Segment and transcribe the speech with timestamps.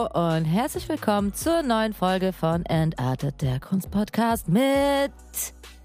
[0.00, 5.12] Hallo und herzlich willkommen zur neuen Folge von Entartet, der Kunstpodcast mit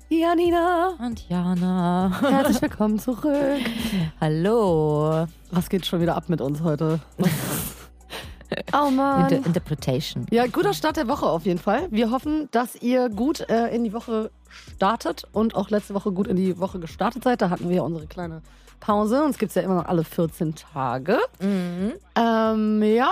[0.08, 0.96] Janina.
[1.00, 2.22] und Jana.
[2.22, 3.60] Herzlich willkommen zurück.
[4.22, 5.28] Hallo.
[5.52, 7.02] Was geht schon wieder ab mit uns heute?
[8.74, 9.24] oh Mann.
[9.24, 10.26] Inter Interpretation.
[10.32, 11.88] Ja, guter Start der Woche auf jeden Fall.
[11.92, 16.28] Wir hoffen, dass ihr gut äh, in die Woche startet und auch letzte Woche gut
[16.28, 17.42] in die Woche gestartet seid.
[17.42, 18.42] Da hatten wir unsere kleine
[18.80, 19.24] Pause.
[19.24, 21.18] Uns gibt es ja immer noch alle 14 Tage.
[21.40, 21.94] Mhm.
[22.18, 23.10] Ähm, ja,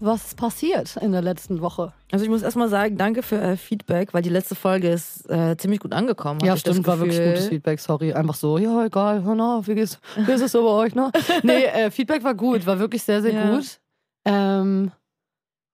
[0.00, 1.92] was ist passiert in der letzten Woche?
[2.12, 5.56] Also ich muss erstmal sagen, danke für äh, Feedback, weil die letzte Folge ist äh,
[5.56, 6.40] ziemlich gut angekommen.
[6.44, 8.12] Ja, stimmt, war wirklich gutes Feedback, sorry.
[8.12, 11.10] Einfach so, ja, egal, hör nach, wie, geht's, wie ist es so bei euch, ne?
[11.42, 13.50] Nee, äh, Feedback war gut, war wirklich sehr, sehr Ja.
[13.54, 13.78] gut.
[14.24, 14.90] Ähm,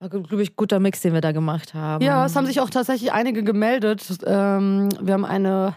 [0.01, 2.05] War, glaube ich, guter Mix, den wir da gemacht haben.
[2.05, 4.05] ja, es haben sich auch tatsächlich einige gemeldet.
[4.27, 5.75] Ähm, wir haben eine,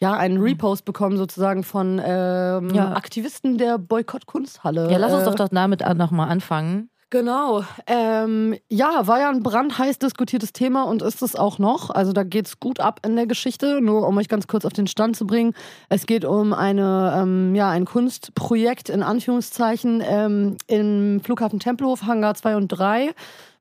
[0.00, 2.92] ja, einen Repost bekommen sozusagen von ähm, Ja.
[2.94, 4.90] Aktivisten der Boykott-Kunsthalle.
[4.90, 6.88] Ja, lass uns Äh, doch doch damit an- noch mal anfangen.
[7.12, 7.64] Genau.
[7.88, 11.90] Ähm, ja, war ja ein brandheiß diskutiertes Thema und ist es auch noch.
[11.90, 13.80] Also da geht's gut ab in der Geschichte.
[13.80, 15.52] Nur um euch ganz kurz auf den Stand zu bringen.
[15.88, 22.34] Es geht um eine, ähm, ja, ein Kunstprojekt in Anführungszeichen ähm, im Flughafen Tempelhof, Hangar
[22.36, 23.10] 2 und 3,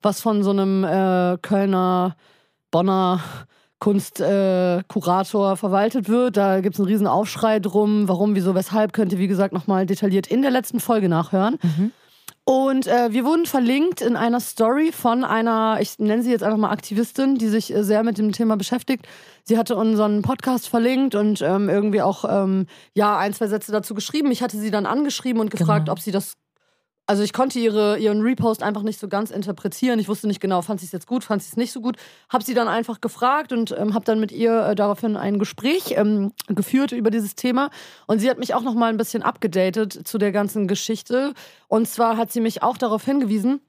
[0.03, 2.15] was von so einem äh, Kölner,
[2.69, 3.19] Bonner
[3.79, 6.37] Kunstkurator äh, verwaltet wird.
[6.37, 8.07] Da gibt's einen riesen Aufschrei drum.
[8.07, 11.57] Warum, wieso, weshalb, könnt ihr, wie gesagt, nochmal detailliert in der letzten Folge nachhören.
[12.45, 16.57] Und äh, wir wurden verlinkt in einer Story von einer, ich nenne sie jetzt einfach
[16.57, 19.07] mal Aktivistin, die sich äh, sehr mit dem Thema beschäftigt.
[19.43, 23.93] Sie hatte unseren Podcast verlinkt und ähm, irgendwie auch ähm, ja ein, zwei Sätze dazu
[23.93, 24.31] geschrieben.
[24.31, 25.91] Ich hatte sie dann angeschrieben und gefragt, Genau.
[25.93, 26.33] ob sie das.
[27.09, 29.97] Also ich konnte ihre, ihren Repost einfach nicht so ganz interpretieren.
[29.97, 31.97] Ich wusste nicht genau, fand sie es jetzt gut, fand sie es nicht so gut.
[32.29, 35.95] Hab sie dann einfach gefragt und ähm, habe dann mit ihr äh, daraufhin ein Gespräch
[35.97, 37.71] ähm, geführt über dieses Thema.
[38.05, 41.33] Und sie hat mich auch noch mal ein bisschen abgedatet zu der ganzen Geschichte.
[41.67, 43.59] Und zwar hat sie mich auch darauf hingewiesen,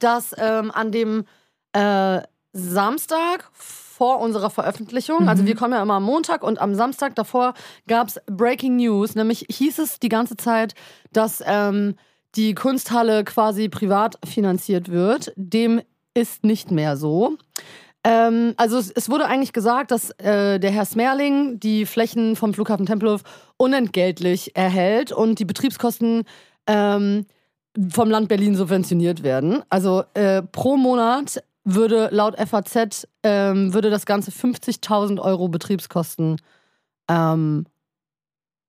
[0.00, 1.26] dass ähm, an dem
[1.74, 2.22] äh,
[2.52, 7.54] Samstag vor unserer Veröffentlichung, also wir kommen ja immer am Montag und am Samstag davor
[7.86, 10.74] gab es Breaking News, nämlich hieß es die ganze Zeit,
[11.12, 11.94] dass ähm,
[12.36, 15.32] die Kunsthalle quasi privat finanziert wird.
[15.36, 15.80] Dem
[16.14, 17.36] ist nicht mehr so.
[18.04, 22.52] Ähm, also es, es wurde eigentlich gesagt, dass äh, der Herr Smerling die Flächen vom
[22.52, 23.22] Flughafen Tempelhof
[23.56, 26.24] unentgeltlich erhält und die Betriebskosten
[26.66, 27.26] ähm,
[27.88, 29.62] vom Land Berlin subventioniert werden.
[29.70, 36.36] Also äh, pro Monat würde laut FAZ ähm, würde das Ganze 50.000 Euro Betriebskosten
[37.08, 37.64] ähm,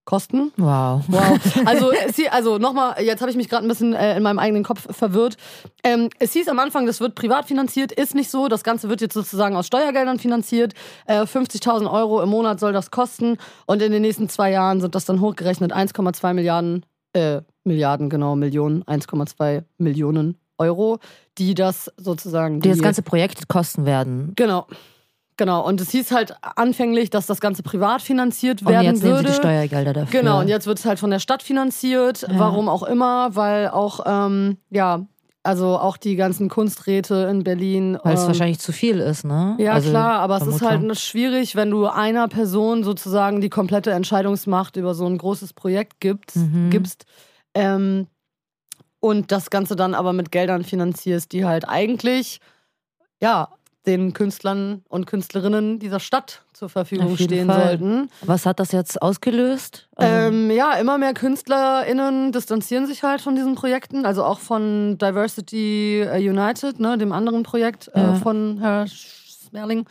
[0.06, 0.52] kosten.
[0.58, 1.04] Wow.
[1.08, 1.40] Wow.
[1.66, 1.92] Also,
[2.32, 5.36] also nochmal, jetzt habe ich mich gerade ein bisschen äh, in meinem eigenen Kopf verwirrt.
[5.84, 8.48] Ähm, es hieß am Anfang, das wird privat finanziert, ist nicht so.
[8.48, 10.74] Das Ganze wird jetzt sozusagen aus Steuergeldern finanziert.
[11.08, 13.38] Äh, 50.000 Euro im Monat soll das kosten.
[13.66, 18.36] Und in den nächsten zwei Jahren sind das dann hochgerechnet 1,2 Milliarden, äh, Milliarden, genau,
[18.36, 21.00] Millionen, 1,2 Millionen Euro,
[21.38, 22.62] die das sozusagen.
[22.62, 24.34] Die das ganze Projekt kosten werden.
[24.36, 24.68] Genau.
[25.38, 25.66] Genau.
[25.68, 29.28] Und es hieß halt anfänglich, dass das Ganze privat finanziert Und werden jetzt nehmen würde.
[29.28, 30.19] sie die Steuergelder dafür.
[30.22, 34.00] Genau, und jetzt wird es halt von der Stadt finanziert, warum auch immer, weil auch,
[34.06, 35.06] ähm, ja,
[35.44, 38.00] also auch die ganzen Kunsträte in Berlin.
[38.03, 39.56] Weil es ähm, wahrscheinlich zu viel ist, ne?
[39.59, 43.91] Ja, Also, klar, aber es ist halt schwierig, wenn du einer Person sozusagen die komplette
[43.91, 46.69] Entscheidungsmacht über so ein großes Projekt gibst, Mhm.
[46.72, 47.06] gibst
[47.53, 48.07] ähm,
[49.00, 52.40] und das Ganze dann aber mit Geldern finanzierst, die halt eigentlich,
[53.22, 53.50] ja,
[53.88, 57.69] den Künstlern und Künstlerinnen dieser Stadt zur Verfügung stehen Fall.
[57.78, 58.09] sollten.
[58.22, 59.88] Was hat das jetzt ausgelöst?
[59.96, 64.97] Also, Ähm, ja, immer mehr KünstlerInnen distanzieren sich halt von diesen Projekten, also auch von
[64.97, 68.13] Diversity United, ne, dem anderen Projekt Ja.
[68.13, 69.85] äh, von Herr Smerling.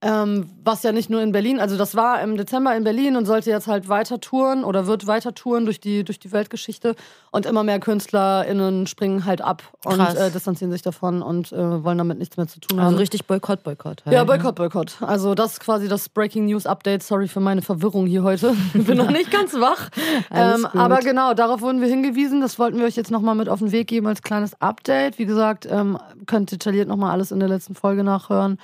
[0.00, 3.26] Ähm, was ja nicht nur in Berlin, also das war im Dezember in Berlin und
[3.26, 6.94] sollte jetzt halt weiter touren oder wird weiter touren durch die, durch die Weltgeschichte.
[7.32, 11.98] Und immer mehr KünstlerInnen springen halt ab und äh, distanzieren sich davon und äh, wollen
[11.98, 12.86] damit nichts mehr zu tun haben.
[12.86, 14.04] also richtig Boykott, Boykott.
[14.06, 14.26] Halt, Ja, ne?
[14.26, 14.98] Boykott, Boykott.
[15.00, 17.02] Also das ist quasi das Breaking News Update.
[17.02, 18.54] Sorry für meine Verwirrung hier heute.
[18.74, 19.90] Ich bin noch nicht ganz wach.
[20.30, 22.40] Ähm, aber genau, darauf wurden wir hingewiesen.
[22.40, 25.18] Das wollten wir euch jetzt nochmal mit auf den Weg geben als kleines Update.
[25.18, 28.58] Wie gesagt, ähm, könnt detailliert nochmal alles in der letzten Folge nachhören.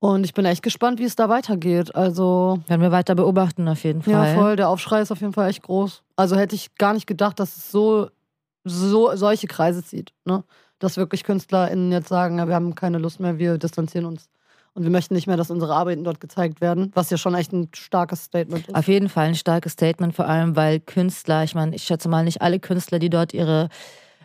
[0.00, 1.94] Und ich bin echt gespannt, wie es da weitergeht.
[1.94, 4.12] Also, Werden wir weiter beobachten, auf jeden Fall.
[4.12, 4.56] ja, voll.
[4.56, 6.02] Der Aufschrei ist auf jeden Fall echt groß.
[6.16, 8.08] Also hätte ich gar nicht gedacht, dass es so,
[8.64, 10.12] so solche Kreise zieht.
[10.24, 10.42] Ne?
[10.78, 14.30] Dass wirklich KünstlerInnen jetzt sagen, ja, wir haben keine Lust mehr, wir distanzieren uns.
[14.72, 17.52] Und wir möchten nicht mehr, dass unsere Arbeiten dort gezeigt werden, was ja schon echt
[17.52, 18.74] ein starkes Statement ist.
[18.74, 22.24] Auf jeden Fall ein starkes Statement, vor allem weil Künstler, ich meine, ich schätze mal,
[22.24, 23.68] nicht alle Künstler, die dort ihre,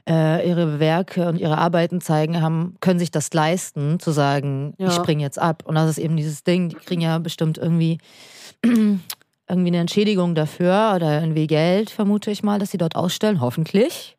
[0.08, 4.88] äh, ihre Werke und ihre Arbeiten zeigen, haben, können sich das leisten, zu sagen, Ja.
[4.88, 5.64] ich springe jetzt ab.
[5.66, 7.98] Und das ist eben dieses Ding, die kriegen ja bestimmt irgendwie,
[8.64, 14.18] irgendwie eine Entschädigung dafür oder irgendwie Geld, vermute ich mal, dass sie dort ausstellen, hoffentlich.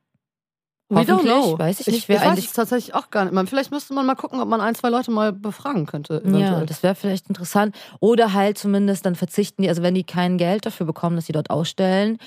[0.88, 1.58] We don't know.
[1.58, 3.34] weiß ich Ich, nicht, ich wer weiß eigentlich- es tatsächlich auch gar nicht.
[3.34, 6.22] Man, vielleicht müsste man mal gucken, ob man ein, zwei Leute mal befragen könnte.
[6.24, 6.66] Ja, eventuell.
[6.66, 7.74] das wäre vielleicht interessant.
[7.98, 11.32] Oder halt zumindest dann verzichten die, also wenn die kein Geld dafür bekommen, dass sie
[11.32, 12.18] dort ausstellen,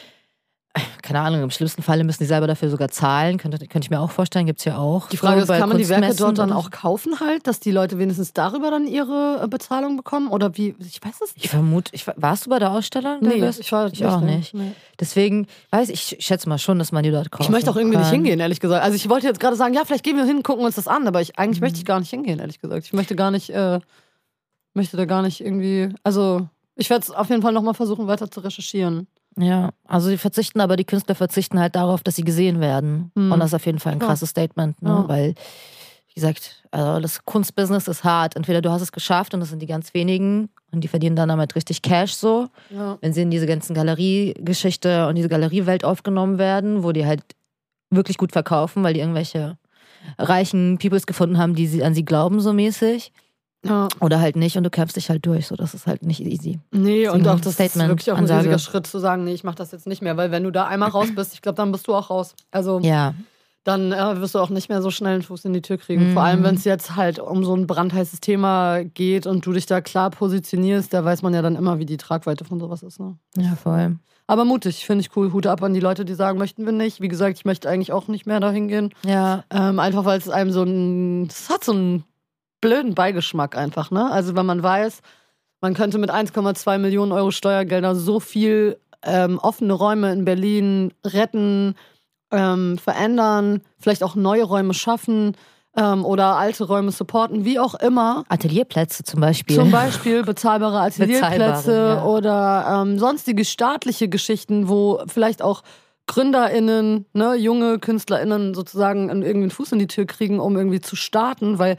[1.02, 3.38] keine Ahnung, im schlimmsten Falle müssen die selber dafür sogar zahlen.
[3.38, 5.08] Könnte, könnte ich mir auch vorstellen, gibt es ja auch.
[5.10, 7.72] Die Frage so ist, kann man die Werke dort dann auch kaufen halt, dass die
[7.72, 10.30] Leute wenigstens darüber dann ihre äh, Bezahlung bekommen?
[10.30, 10.76] Oder wie?
[10.80, 11.46] Ich weiß es nicht.
[11.46, 13.18] Ich vermute, ich, warst du bei der Ausstellung?
[13.22, 13.60] Nee, Douglas?
[13.60, 14.54] ich war ich auch nicht.
[14.54, 14.72] Nee.
[15.00, 17.44] Deswegen weiß ich, ich schätze mal schon, dass man die dort kauft.
[17.44, 18.84] Ich möchte auch irgendwie nicht hingehen, ehrlich gesagt.
[18.84, 21.08] Also ich wollte jetzt gerade sagen, ja, vielleicht gehen wir hin, gucken uns das an,
[21.08, 22.86] aber ich, eigentlich möchte ich gar nicht hingehen, ehrlich gesagt.
[22.86, 23.80] Ich möchte gar nicht, äh,
[24.74, 25.90] möchte da gar nicht irgendwie.
[26.04, 29.08] Also ich werde es auf jeden Fall nochmal versuchen, weiter zu recherchieren.
[29.42, 33.12] Ja, also die verzichten, aber die Künstler verzichten halt darauf, dass sie gesehen werden.
[33.16, 33.32] Hm.
[33.32, 34.90] Und das ist auf jeden Fall ein krasses Statement, ne?
[34.90, 35.08] Ja.
[35.08, 35.34] weil,
[36.08, 38.36] wie gesagt, also das Kunstbusiness ist hart.
[38.36, 41.30] Entweder du hast es geschafft und das sind die ganz wenigen und die verdienen dann
[41.30, 42.98] damit richtig Cash so, Ja.
[43.00, 47.24] wenn sie in diese ganzen Galeriegeschichte und diese Galeriewelt aufgenommen werden, wo die halt
[47.90, 49.58] wirklich gut verkaufen, weil die irgendwelche
[50.18, 53.12] reichen Peoples gefunden haben, die sie, an sie glauben so mäßig.
[53.66, 53.88] Ja.
[54.00, 55.48] Oder halt nicht und du kämpfst dich halt durch.
[55.48, 56.60] So, das ist halt nicht easy.
[56.72, 58.40] Nee, und Deswegen auch das Statement, ist wirklich auch ein Ansage.
[58.40, 60.66] riesiger Schritt zu sagen, nee, ich mache das jetzt nicht mehr, weil wenn du da
[60.68, 62.36] einmal raus bist, ich glaube, dann bist du auch raus.
[62.52, 63.14] Also Ja,
[63.66, 66.10] dann äh, wirst du auch nicht mehr so schnell einen Fuß in die Tür kriegen.
[66.10, 66.14] Mhm.
[66.14, 69.66] Vor allem, wenn es jetzt halt um so ein brandheißes Thema geht und du dich
[69.66, 73.00] da klar positionierst, da weiß man ja dann immer, wie die Tragweite von sowas ist.
[73.00, 73.18] Ne?
[73.38, 73.98] ja, voll.
[74.28, 75.34] Aber mutig, finde ich cool.
[75.34, 77.02] Hut ab an die Leute, die sagen, möchten wir nicht.
[77.02, 78.94] Wie gesagt, ich möchte eigentlich auch nicht mehr dahin gehen.
[79.04, 82.04] Ja, Ähm, einfach weil es einem so ein, es hat so einen
[82.62, 84.10] blöden Beigeschmack einfach, ne?
[84.12, 85.02] Also wenn man weiß,
[85.62, 91.76] man könnte mit 1,2 Millionen Euro Steuergelder so viel ähm, offene Räume in Berlin retten,
[92.32, 95.36] ähm, verändern, vielleicht auch neue Räume schaffen
[95.76, 98.24] ähm, oder alte Räume supporten, wie auch immer.
[98.30, 99.56] Atelierplätze zum Beispiel.
[99.56, 102.04] Zum Beispiel bezahlbare Atelierplätze Bezahlbare, ja.
[102.06, 105.64] oder ähm, sonstige staatliche Geschichten, wo vielleicht auch
[106.08, 110.96] GründerInnen, ne, junge KünstlerInnen sozusagen irgendwie einen Fuß in die Tür kriegen, um irgendwie zu
[110.96, 111.78] starten, weil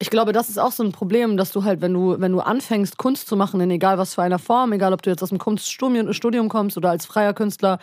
[0.00, 2.40] ich glaube, das ist auch so ein Problem, dass du halt, wenn du, wenn du
[2.40, 5.30] anfängst, Kunst zu machen, in egal was für einer Form, egal ob du jetzt aus
[5.30, 7.78] dem Kunststudium Studium kommst oder als freier Künstler,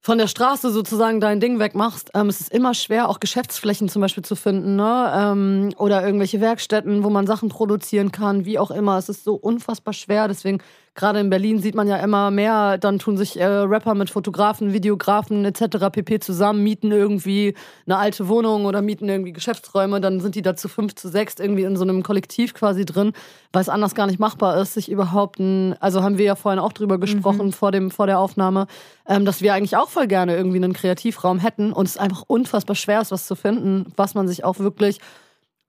[0.00, 4.02] von der Straße sozusagen dein Ding wegmachst, ähm, es ist immer schwer, auch Geschäftsflächen zum
[4.02, 5.12] Beispiel zu finden, ne?
[5.16, 8.98] Ähm, oder irgendwelche Werkstätten, wo man Sachen produzieren kann, wie auch immer.
[8.98, 10.28] Es ist so unfassbar schwer.
[10.28, 10.60] Deswegen,
[10.96, 14.72] gerade in Berlin sieht man ja immer mehr, dann tun sich äh, Rapper mit Fotografen,
[14.72, 15.90] Videografen etc.
[15.92, 16.18] pp.
[16.20, 17.54] zusammen, mieten irgendwie
[17.86, 21.38] eine alte Wohnung oder mieten irgendwie Geschäftsräume, dann sind die da zu fünf, zu sechs
[21.38, 23.12] irgendwie in so einem Kollektiv quasi drin,
[23.52, 26.58] weil es anders gar nicht machbar ist, sich überhaupt ein, also haben wir ja vorhin
[26.58, 28.66] auch drüber gesprochen vor, dem, vor der Aufnahme,
[29.06, 32.74] ähm, dass wir eigentlich auch voll gerne irgendwie einen Kreativraum hätten und es einfach unfassbar
[32.74, 34.98] schwer ist, was zu finden, was man sich auch wirklich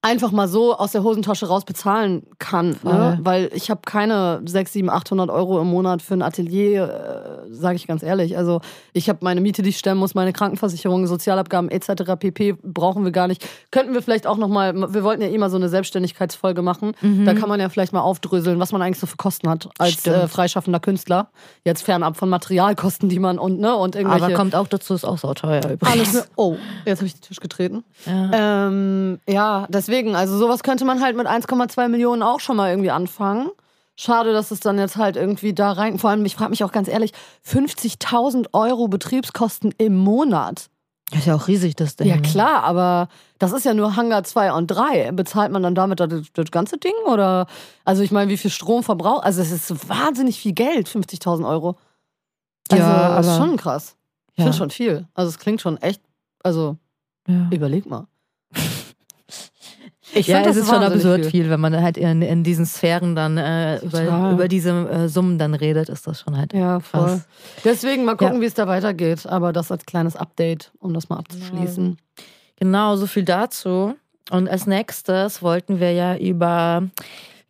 [0.07, 2.77] einfach mal so aus der Hosentasche raus bezahlen kann.
[2.83, 3.19] Ne?
[3.21, 7.75] Weil ich habe keine 6, 7, 800 Euro im Monat für ein Atelier, äh, sage
[7.75, 8.38] ich ganz ehrlich.
[8.38, 8.62] Also
[8.94, 12.13] ich habe meine Miete, die ich stemmen muss, meine Krankenversicherung, Sozialabgaben etc.
[12.18, 12.54] pp.
[12.63, 13.45] brauchen wir gar nicht.
[13.71, 16.94] Könnten wir vielleicht auch noch mal, wir wollten ja immer so eine Selbstständigkeitsfolge machen.
[17.25, 20.06] Da kann man ja vielleicht mal aufdröseln, was man eigentlich so für Kosten hat als
[20.07, 21.30] äh, freischaffender Künstler.
[21.65, 25.06] Jetzt fernab von Materialkosten, die man und ne und irgendwelche Aber kommt auch dazu, ist
[25.06, 26.13] auch so teuer alles übrigens.
[26.13, 27.83] nur, oh, jetzt habe ich den Tisch getreten.
[28.06, 28.68] Ja.
[28.68, 32.92] Ähm, ja, deswegen, also sowas könnte man halt mit 1,2 Millionen auch schon mal irgendwie
[32.92, 33.49] anfangen.
[33.95, 35.97] Schade, dass es dann jetzt halt irgendwie da rein.
[35.97, 37.13] Vor allem, ich frage mich auch ganz ehrlich,
[37.44, 40.69] 50.000 Euro Betriebskosten im Monat.
[41.09, 42.07] Das ist ja auch riesig, das Ding.
[42.07, 43.07] Ja, klar, aber
[43.39, 45.11] das ist ja nur Hangar 2 und 3.
[45.13, 46.94] Bezahlt man dann damit das, das ganze Ding?
[47.07, 47.47] Oder,
[47.85, 49.23] also ich meine, wie viel Strom verbraucht?
[49.23, 51.77] Also, es ist wahnsinnig viel Geld, 50.000 Euro.
[52.69, 53.95] Also, Ja, das ist schon krass.
[54.33, 54.44] Ich Ja.
[54.44, 55.07] finde schon viel.
[55.13, 56.01] Also, es klingt schon echt,
[56.44, 56.75] also,
[57.27, 57.47] Ja.
[57.51, 58.06] überleg mal.
[60.14, 61.49] Ich ja, es ist schon absurd viel.
[61.49, 65.54] wenn man halt in, in diesen Sphären dann äh, über, über diese äh, Summen dann
[65.54, 67.02] redet, ist das schon halt Ja, voll.
[67.02, 67.28] krass.
[67.66, 68.42] Deswegen mal gucken, Ja.
[68.42, 69.26] wie es da weitergeht.
[69.28, 71.97] Aber das als kleines Update, um das mal abzuschließen.
[72.59, 73.95] Genau, so viel dazu.
[74.31, 76.83] Und als nächstes wollten wir ja über.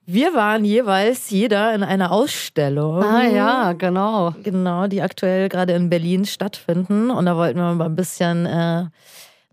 [0.09, 3.03] Wir waren jeweils jeder in einer Ausstellung.
[3.03, 4.33] Ah ja, genau.
[4.43, 7.11] Genau, die aktuell gerade in Berlin stattfinden.
[7.11, 8.89] Und da wollten wir mal ein bisschen äh, eine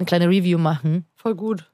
[0.07, 1.07] kleine Review machen.
[1.17, 1.71] Voll gut.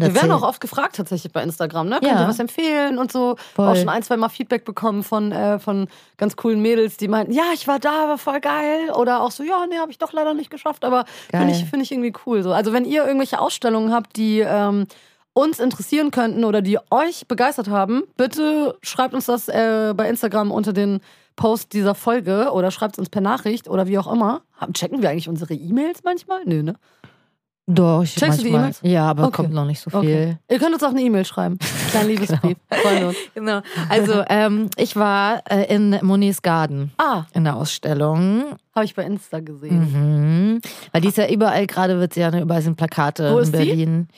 [0.00, 1.98] Wir werden auch oft gefragt tatsächlich bei Instagram, ne?
[2.00, 2.22] Könnt Ja.
[2.22, 3.36] ihr was empfehlen und so.
[3.54, 3.68] Voll.
[3.68, 7.32] Auch schon ein, zwei Mal Feedback bekommen von, äh, von ganz coolen Mädels, die meinten,
[7.32, 8.90] ja, ich war da, war voll geil.
[8.96, 10.84] Oder auch so, ja, nee, habe ich doch leider nicht geschafft.
[10.84, 12.42] Aber finde ich, find ich irgendwie cool.
[12.42, 12.52] So.
[12.52, 14.86] Also wenn ihr irgendwelche Ausstellungen habt, die ähm,
[15.32, 20.50] uns interessieren könnten oder die euch begeistert haben, bitte schreibt uns das äh, bei Instagram
[20.52, 21.00] unter den
[21.36, 24.42] Post dieser Folge oder schreibt es uns per Nachricht oder wie auch immer.
[24.72, 26.42] Checken wir eigentlich unsere E-Mails manchmal?
[26.44, 26.74] Nö, ne?
[27.66, 28.60] Doch, ich Checkst du die manchmal.
[28.60, 28.80] E-Mails?
[28.82, 29.36] Ja, aber Okay.
[29.36, 29.98] kommt noch nicht so viel.
[29.98, 30.36] Okay.
[30.50, 31.58] Ihr könnt uns auch eine E-Mail schreiben.
[31.90, 32.56] Kleinen Liebesbrief.
[32.70, 33.16] Uns.
[33.34, 33.60] Genau.
[33.88, 38.44] Also ähm, ich war äh, in Monis Garden Ah, in der Ausstellung.
[38.74, 40.52] habe ich bei Insta gesehen.
[40.54, 40.60] Mhm.
[40.92, 43.44] Weil die ist ja überall, gerade wird sie ja, ne, überall sind Plakate Wo in
[43.44, 43.58] ist die?
[43.64, 44.08] Berlin.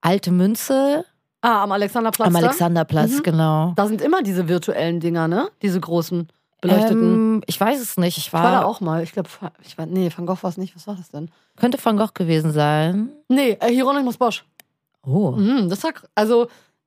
[0.00, 1.04] Alte Münze
[1.42, 2.28] Ah, am Alexanderplatz.
[2.28, 2.36] am?
[2.36, 3.22] Alexanderplatz, Mhm.
[3.22, 3.72] genau.
[3.76, 5.48] Da sind immer diese virtuellen Dinger, ne?
[5.62, 6.28] Diese großen,
[6.66, 7.14] beleuchteten.
[7.36, 8.18] Ähm, ich weiß es nicht.
[8.18, 9.02] Ich ich war, war da auch mal.
[9.02, 9.28] Ich glaube,
[9.64, 10.74] ich war, nee, Van Gogh war es nicht.
[10.76, 11.30] Was war das denn?
[11.56, 13.10] könnte Van Gogh gewesen sein.
[13.28, 14.44] Nee, äh, Hieronymus Bosch.
[15.04, 15.32] Oh.
[15.32, 16.44] Mhm, das war, also,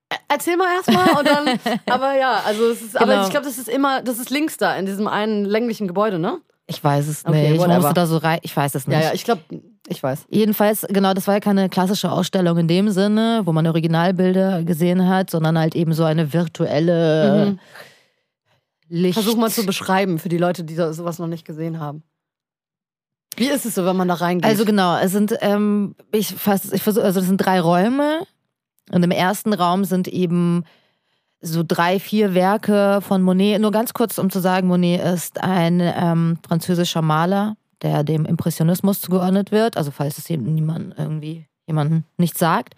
[0.09, 1.59] äh, erzähl mal erstmal und dann,
[1.89, 3.23] aber ja, also es ist, aber Genau.
[3.25, 6.39] ich glaube, das ist immer, das ist links da in diesem einen länglichen Gebäude, ne?
[6.67, 7.53] Ich weiß es Okay, nicht.
[7.53, 7.75] ich whatever.
[7.77, 8.37] musste da so rein.
[8.43, 8.95] Ich weiß es nicht.
[8.99, 9.41] Ja, ja, ich glaube,
[9.87, 10.25] ich weiß.
[10.29, 15.07] Jedenfalls, genau, das war ja keine klassische Ausstellung in dem Sinne, wo man Originalbilder gesehen
[15.09, 17.59] hat, sondern halt eben so eine virtuelle Mhm.
[18.89, 19.13] Licht.
[19.13, 22.03] Versuch mal zu beschreiben für die Leute, die so- sowas noch nicht gesehen haben.
[23.37, 24.45] Wie ist es so, wenn man da reingeht?
[24.49, 28.25] Also genau, es sind, ähm, ich fass, ich versuche, also das sind drei Räume.
[28.91, 30.63] Und im ersten Raum sind eben
[31.41, 33.61] so drei, vier Werke von Monet.
[33.61, 38.99] Nur ganz kurz, um zu sagen, Monet ist ein ähm, französischer Maler, der dem Impressionismus
[38.99, 39.77] zugeordnet wird.
[39.77, 42.73] Also falls es eben niemand irgendwie jemanden nicht sagt.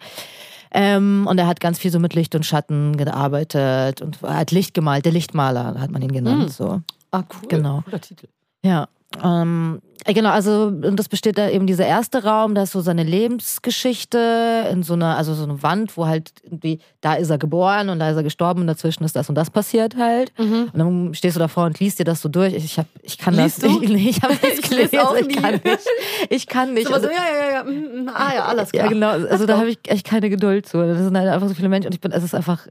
[0.74, 4.74] Ähm, und er hat ganz viel so mit Licht und Schatten gearbeitet und hat Licht
[4.74, 5.04] gemalt.
[5.04, 6.46] Der Lichtmaler hat man ihn genannt.
[6.46, 6.48] Mm.
[6.48, 6.80] So.
[7.10, 7.48] ah, cool.
[7.48, 7.82] genau.
[7.82, 8.28] Cooler Titel.
[8.64, 8.88] Ja.
[9.22, 12.80] Ähm, äh, genau, also und das besteht da eben dieser erste Raum, da ist so
[12.80, 17.38] seine Lebensgeschichte in so einer, also so eine Wand, wo halt irgendwie, da ist er
[17.38, 20.32] geboren und da ist er gestorben und dazwischen ist das und das passiert halt.
[20.38, 20.70] Mhm.
[20.72, 22.52] Und dann stehst du davor und liest dir das so durch.
[22.54, 23.78] Ich, hab, ich kann Liest das du?
[23.80, 23.92] nicht.
[23.92, 25.34] Nee, ich habe Ich lese auch ich nie.
[25.34, 25.86] kann nicht.
[26.30, 26.86] Ich kann nicht.
[26.88, 28.84] So, so, Also- ja, ja, ja, mm, mm, ah ja, alles klar.
[28.84, 29.10] ja, genau.
[29.30, 30.78] Also da habe ich echt keine Geduld zu.
[30.78, 32.66] Das sind halt einfach so viele Menschen und ich bin, es ist einfach,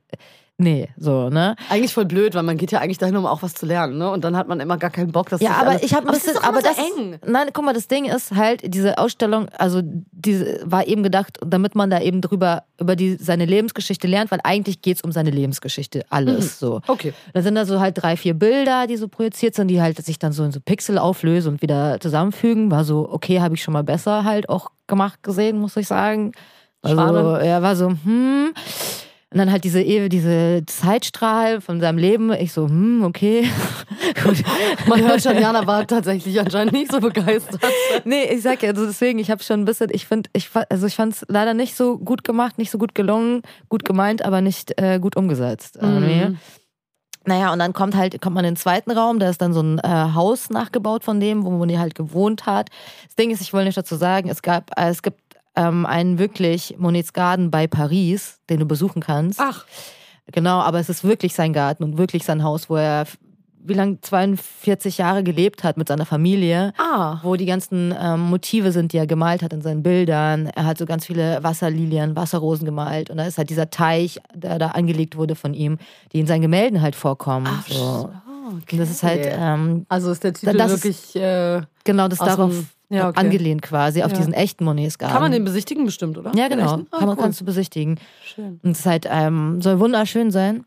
[0.57, 1.55] nee, so, ne?
[1.69, 4.09] Eigentlich voll blöd, weil man geht ja eigentlich dahin, um auch was zu lernen, ne?
[4.11, 6.07] Und dann hat man immer gar keinen Bock, dass Ja, das aber alles- ich habe
[6.07, 7.19] ein bisschen, ist immer aber das, eng.
[7.25, 11.75] nein, guck mal, das Ding ist halt, diese Ausstellung, also diese war eben gedacht, damit
[11.75, 16.05] man da eben drüber, über die, seine Lebensgeschichte lernt, weil eigentlich geht's um seine Lebensgeschichte,
[16.09, 16.81] alles so.
[16.87, 17.13] Okay.
[17.33, 20.19] Da sind da so halt drei, vier Bilder, die so projiziert sind, die halt sich
[20.19, 22.71] dann so in so Pixel auflösen und wieder zusammenfügen.
[22.71, 26.31] War so, okay, habe ich schon mal besser halt auch gemacht gesehen, muss ich sagen.
[26.81, 27.47] Also, Schade.
[27.47, 28.53] ja, war so, hm.
[29.33, 32.33] Und dann halt diese, Ehe- diese Zeitstrahl von seinem Leben.
[32.33, 33.47] Ich so, hm, okay.
[34.23, 34.43] Gut.
[34.87, 37.61] Man hört schon, Jana war tatsächlich anscheinend nicht so begeistert.
[38.03, 40.85] Nee, ich sag ja, also deswegen, ich habe schon ein bisschen, ich finde, ich, also
[40.87, 44.41] ich fand es leider nicht so gut gemacht, nicht so gut gelungen, gut gemeint, aber
[44.41, 45.81] nicht äh, gut umgesetzt.
[45.81, 46.37] Mhm.
[47.25, 49.61] Naja, und dann kommt halt, kommt man in den zweiten Raum, da ist dann so
[49.61, 52.69] ein äh, Haus nachgebaut von dem, wo Moni halt gewohnt hat.
[53.05, 55.20] Das Ding ist, ich will nicht dazu sagen, es gab, äh, es gibt
[55.55, 59.39] ähm, einen wirklich Monets Garten bei Paris, den du besuchen kannst.
[59.39, 59.65] Ach,
[60.31, 63.05] Genau, aber es ist wirklich sein Garten und wirklich sein Haus, wo er
[63.63, 67.19] wie lange 42 Jahre gelebt hat mit seiner Familie ah.
[67.21, 70.47] wo die ganzen ähm, Motive sind, die er gemalt hat in seinen Bildern.
[70.47, 74.57] Er hat so ganz viele Wasserlilien, Wasserrosen gemalt und da ist halt dieser Teich, der
[74.57, 75.77] da angelegt wurde von ihm,
[76.11, 77.47] die in seinen Gemälden halt vorkommen.
[77.49, 77.75] Ach, so.
[77.75, 78.09] so,
[78.49, 81.15] Und das ist halt ähm, Also ist der Titel ist- wirklich.
[81.15, 82.51] Äh, genau das darauf
[82.91, 83.19] ja, okay.
[83.19, 84.17] angelehnt quasi, auf Ja.
[84.17, 85.13] diesen echten Monets Garten.
[85.13, 86.31] kann man den besichtigen bestimmt, oder?
[86.35, 86.63] ja, genau.
[86.91, 87.15] Ah, kann man, cool.
[87.23, 87.99] kannst du besichtigen.
[88.23, 88.59] Schön.
[88.63, 90.65] Und es ist halt, ähm, soll wunderschön sein.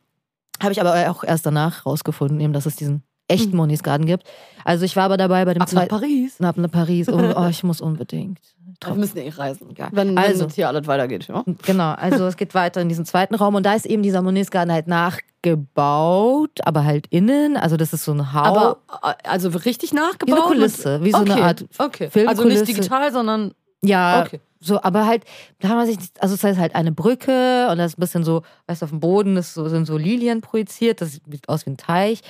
[0.62, 3.56] Habe ich aber auch erst danach rausgefunden, eben, dass es diesen echten Mhm.
[3.56, 4.24] Monets Garten gibt.
[4.64, 5.88] Also ich war aber dabei bei dem Ab nach zweiten.
[5.90, 6.40] Paris.
[6.40, 7.08] Ab nach Paris.
[7.08, 8.38] Oh, oh, ich muss unbedingt.
[8.84, 9.68] Wir müssen eh reisen.
[9.78, 9.88] Ja.
[9.92, 10.44] Wenn, Also.
[10.44, 11.42] wenn hier alles weitergeht, ja.
[11.64, 14.72] Genau, also es geht weiter in diesen zweiten Raum und da ist eben dieser Monisgarten
[14.72, 17.56] halt nachgebaut, aber halt innen.
[17.56, 18.46] Also das ist so ein Haus.
[18.46, 20.38] Aber äh, also richtig wie nachgebaut?
[20.38, 21.32] eine Kulisse, wie so okay.
[21.32, 22.10] eine Art Okay.
[22.10, 22.28] Filmkulisse.
[22.28, 23.52] Also nicht digital, sondern.
[23.82, 24.40] Ja, Okay.
[24.60, 25.24] so, aber halt,
[25.60, 28.24] da kann man sich, also es ist halt eine Brücke und da ist ein bisschen
[28.24, 31.66] so, weißt du, auf dem Boden ist so, sind so Lilien projiziert, das sieht aus
[31.66, 32.20] wie ein Teich.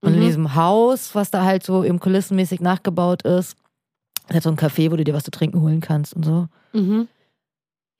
[0.00, 0.24] Und in Mhm.
[0.24, 3.56] diesem Haus, was da halt so eben kulissenmäßig nachgebaut ist,
[4.32, 6.46] hat so ein Café, wo du dir was zu trinken holen kannst und so.
[6.72, 7.08] Mhm.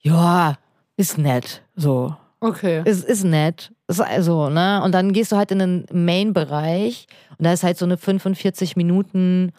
[0.01, 0.57] Ja,
[0.97, 2.15] ist nett, so.
[2.41, 2.83] Okay.
[2.85, 3.73] Es ist nett.
[3.89, 4.81] Ist also, ne?
[4.85, 8.77] Und dann gehst du halt in den Main-Bereich und da ist halt so eine 45
[8.77, 9.51] Minuten,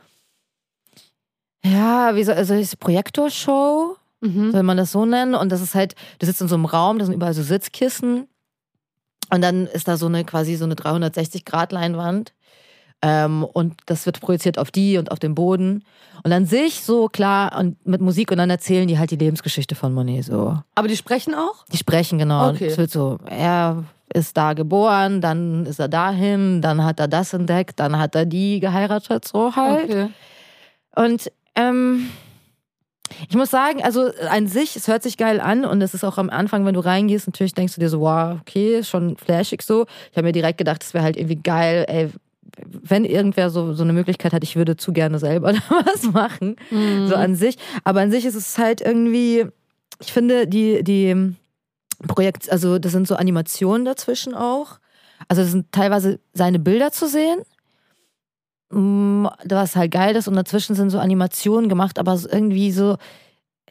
[1.65, 4.51] ja, wie so, also ist Projektorshow, Mhm.
[4.51, 5.35] soll man das so nennen?
[5.35, 8.27] Und das ist halt, du sitzt in so einem Raum, da sind überall so Sitzkissen
[9.31, 12.33] und dann ist da so eine quasi so eine 360-Grad-Leinwand.
[13.01, 15.85] Ähm, und das wird projiziert auf die und auf den Boden.
[16.23, 19.75] Und an sich so klar und mit Musik und dann erzählen die halt die Lebensgeschichte
[19.75, 20.57] von Monet so.
[20.75, 21.65] Aber die sprechen auch?
[21.71, 22.49] Die sprechen genau.
[22.49, 22.65] Okay.
[22.65, 27.33] Es wird so, er ist da geboren, dann ist er dahin, dann hat er das
[27.33, 29.89] entdeckt, dann hat er die geheiratet, so halt.
[29.89, 30.09] Okay.
[30.95, 32.09] Und ähm,
[33.29, 36.17] ich muss sagen, also an sich, es hört sich geil an und es ist auch
[36.17, 39.85] am Anfang, wenn du reingehst, natürlich denkst du dir so, wow, okay, schon flashig so.
[40.11, 42.09] Ich habe mir direkt gedacht, es wäre halt irgendwie geil, ey,
[42.65, 45.53] wenn irgendwer so, so eine Möglichkeit hat, ich würde zu gerne selber
[45.85, 46.55] was machen.
[46.69, 47.07] Mhm.
[47.07, 47.55] So an sich.
[47.83, 49.45] Aber an sich ist es halt irgendwie,
[49.99, 51.35] ich finde, die, die
[52.07, 54.79] Projekt, also das sind so Animationen dazwischen auch.
[55.27, 57.39] Also das sind teilweise seine Bilder zu sehen.
[58.71, 62.97] Mm, was halt geil ist und dazwischen sind so Animationen gemacht, aber irgendwie so,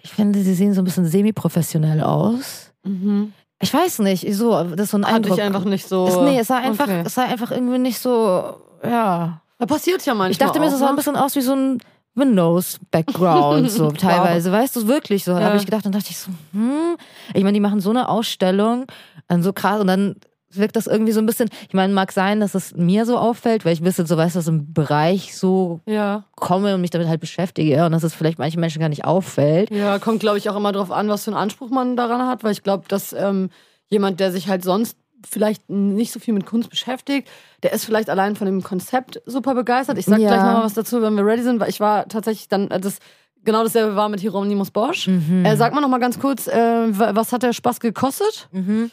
[0.02, 2.72] ich finde, sie sehen so ein bisschen semi-professionell aus.
[2.84, 3.32] Mhm.
[3.60, 5.38] Ich weiß nicht, so, das ist so ein Hatte Eindruck.
[5.38, 6.06] ich einfach nicht so.
[6.06, 7.02] Es, nee, es sah einfach, Okay.
[7.04, 9.40] es sah einfach irgendwie nicht so, ja.
[9.58, 10.30] Da passiert ja manchmal.
[10.30, 10.96] Ich dachte mir, es sah ein ne?
[10.96, 11.78] bisschen aus wie so ein
[12.14, 14.52] Windows-Background, so teilweise.
[14.52, 15.32] Weißt du, wirklich so.
[15.32, 15.46] Da Ja.
[15.46, 16.96] habe ich gedacht, dann dachte ich so, hm.
[17.34, 18.86] Ich meine, die machen so eine Ausstellung,
[19.26, 20.16] dann so krass und dann
[20.50, 23.64] wirkt das irgendwie so ein bisschen, ich meine, mag sein, dass es mir so auffällt,
[23.64, 26.24] weil ich ein bisschen so weiß, dass im Bereich so Ja.
[26.36, 29.70] komme und mich damit halt beschäftige und dass es vielleicht manchen Menschen gar nicht auffällt.
[29.70, 32.44] Ja, kommt, glaube ich, auch immer drauf an, was für einen Anspruch man daran hat,
[32.44, 33.50] weil ich glaube, dass ähm,
[33.88, 34.96] jemand, der sich halt sonst
[35.28, 37.28] vielleicht nicht so viel mit Kunst beschäftigt,
[37.62, 39.98] der ist vielleicht allein von dem Konzept super begeistert.
[39.98, 40.28] Ich sag Ja.
[40.28, 42.98] gleich nochmal was dazu, wenn wir ready sind, weil ich war tatsächlich dann, äh, das
[43.44, 45.08] genau dasselbe war mit Hieronymus Bosch.
[45.08, 45.44] Mhm.
[45.44, 46.54] Äh, sag mal nochmal ganz kurz, äh,
[46.98, 48.48] wa- was hat der Spaß gekostet?
[48.52, 48.90] Mhm.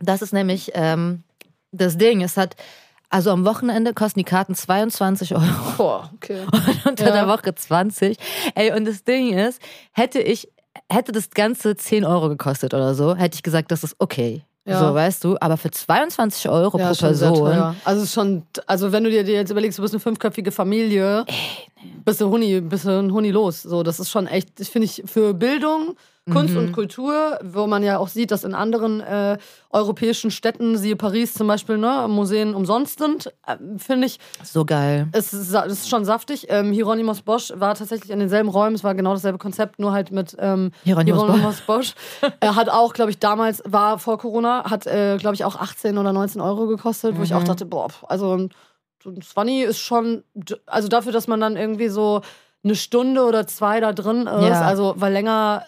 [0.00, 1.22] Das ist nämlich ähm,
[1.72, 2.22] das Ding.
[2.22, 2.56] Es hat,
[3.10, 5.44] also am Wochenende kosten die Karten 22 Euro.
[5.76, 6.40] Boah, okay.
[6.52, 7.12] und unter Ja.
[7.12, 8.16] der Woche 20.
[8.54, 9.60] Ey, und das Ding ist,
[9.92, 10.48] hätte ich,
[10.90, 14.42] hätte das Ganze 10 Euro gekostet oder so, hätte ich gesagt, das ist okay.
[14.68, 14.80] Ja.
[14.80, 17.76] So, weißt du, aber für 22 Euro pro schon sehr Person.
[17.84, 21.24] Also schon, also wenn du dir jetzt überlegst, du bist eine fünfköpfige Familie,
[22.04, 23.62] bist du Huni, bist du ein Huni los.
[23.62, 25.94] So, das ist schon echt, das finde ich für Bildung,
[26.32, 26.60] Kunst Mhm.
[26.60, 29.38] und Kultur, wo man ja auch sieht, dass in anderen äh,
[29.70, 35.06] europäischen Städten, siehe Paris zum Beispiel, ne, Museen umsonst sind, äh, finde ich, So geil.
[35.12, 36.46] es ist, es ist schon saftig.
[36.48, 40.10] Ähm, Hieronymus Bosch war tatsächlich in denselben Räumen, es war genau dasselbe Konzept, nur halt
[40.10, 41.94] mit ähm, Hieronymus Hieronymus Bosch.
[42.40, 45.96] er hat auch, glaube ich, damals, war vor Corona, hat, äh, glaube ich, auch 18
[45.96, 47.46] oder 19 Euro gekostet, wo ich auch Mhm.
[47.46, 48.48] dachte, boah, also
[49.00, 50.24] so ein 20 ist schon,
[50.66, 52.22] also dafür, dass man dann irgendwie so
[52.64, 54.62] eine Stunde oder zwei da drin ist, Ja.
[54.62, 55.62] also weil länger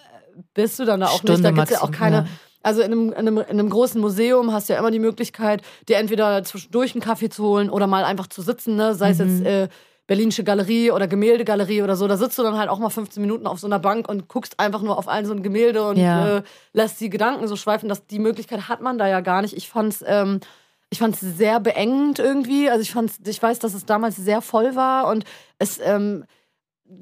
[0.55, 2.27] bist du dann da auch nicht, Stunde da gibt es ja auch keine,
[2.63, 5.63] also in einem, in, einem, in einem großen Museum hast du ja immer die Möglichkeit,
[5.89, 8.95] dir entweder zwischendurch einen Kaffee zu holen oder mal einfach zu sitzen, ne?
[8.95, 9.29] sei es Mhm.
[9.29, 9.69] jetzt äh,
[10.07, 12.09] Berlinische Galerie oder Gemäldegalerie oder so.
[12.09, 14.59] Da sitzt du dann halt auch mal 15 Minuten auf so einer Bank und guckst
[14.59, 16.39] einfach nur auf ein so ein Gemälde und Ja.
[16.39, 17.91] äh, lässt die Gedanken so schweifen.
[17.91, 19.55] Das, die Möglichkeit hat man da ja gar nicht.
[19.55, 20.41] Ich fand's, ähm,
[20.89, 22.71] ich fand's sehr beengend irgendwie.
[22.71, 25.25] Also ich fand's, ich weiß, dass es damals sehr voll war und
[25.59, 26.25] es, ähm,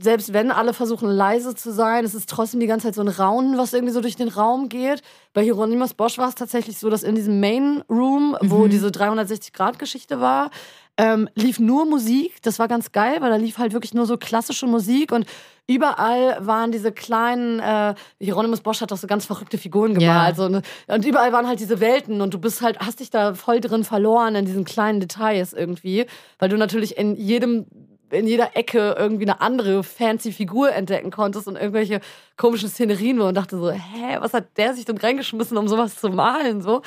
[0.01, 3.09] selbst wenn alle versuchen leise zu sein, es ist trotzdem die ganze Zeit so ein
[3.09, 5.01] Raunen, was irgendwie so durch den Raum geht.
[5.33, 8.71] Bei Hieronymus Bosch war es tatsächlich so, dass in diesem Main Room, wo Mhm.
[8.71, 10.51] diese 360-Grad-Geschichte war,
[10.99, 12.41] ähm, lief nur Musik.
[12.43, 15.27] Das war ganz geil, weil da lief halt wirklich nur so klassische Musik und
[15.69, 20.37] überall waren diese kleinen, äh, Hieronymus Bosch hat doch so ganz verrückte Figuren gemalt.
[20.37, 20.63] So, ne?
[20.87, 23.85] Und überall waren halt diese Welten und du bist halt, hast dich da voll drin
[23.85, 26.07] verloren in diesen kleinen Details irgendwie,
[26.39, 27.67] weil du natürlich in jedem
[28.11, 32.01] in jeder Ecke irgendwie eine andere fancy Figur entdecken konntest und irgendwelche
[32.37, 36.09] komischen Szenerien und dachte so, hä, was hat der sich denn reingeschmissen, um sowas zu
[36.11, 36.83] malen so?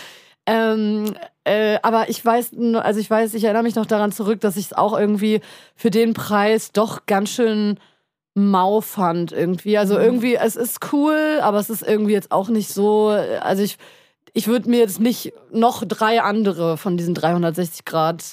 [0.45, 4.39] Ähm, äh, aber ich weiß, nur- also ich weiß, ich erinnere mich noch daran zurück,
[4.41, 5.41] dass ich es auch irgendwie
[5.75, 7.77] für den Preis doch ganz schön
[8.35, 9.77] mau fand irgendwie.
[9.77, 10.01] Also Mhm.
[10.01, 13.07] irgendwie, es ist cool, aber es ist irgendwie jetzt auch nicht so.
[13.41, 13.77] Also ich,
[14.33, 18.23] ich würde mir jetzt nicht noch drei andere von diesen 360 Grad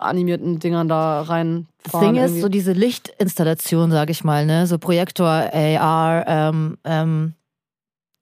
[0.00, 1.66] animierten Dingern da rein.
[1.82, 7.34] Das Ding ist, so diese Lichtinstallation, sag ich mal, ne, so Projektor, AR, ähm, ähm,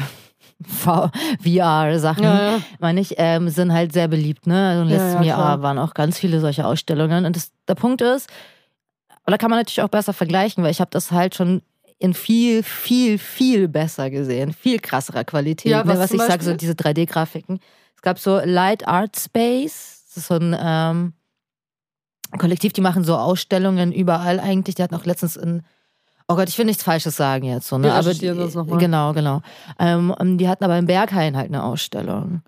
[1.44, 2.62] VR-Sachen, ja, ja.
[2.80, 4.70] meine ich, ähm, sind halt sehr beliebt, ne?
[4.70, 7.26] Also im letzten ja, Jahr waren auch ganz viele solche Ausstellungen.
[7.26, 8.30] Und das, der Punkt ist,
[9.26, 11.62] oder kann man natürlich auch besser vergleichen, weil ich habe das halt schon
[12.00, 15.72] in viel, viel, viel besser gesehen, viel krasserer Qualität.
[15.72, 15.90] Ja, ne?
[15.90, 17.60] was was zum ich sage, so diese 3D-Grafiken.
[17.96, 21.14] Es gab so Light Art Space, das ist so ein ähm,
[22.38, 24.76] Kollektiv, die machen so Ausstellungen überall eigentlich.
[24.76, 25.64] Die hatten auch letztens in
[26.28, 27.68] Oh Gott, ich will nichts Falsches sagen jetzt.
[27.68, 27.86] So, ne?
[27.86, 28.78] Wir aber recherchieren das noch mal.
[28.78, 29.42] Genau, genau.
[29.80, 32.42] Ähm, und die hatten aber im Berghain halt eine Ausstellung.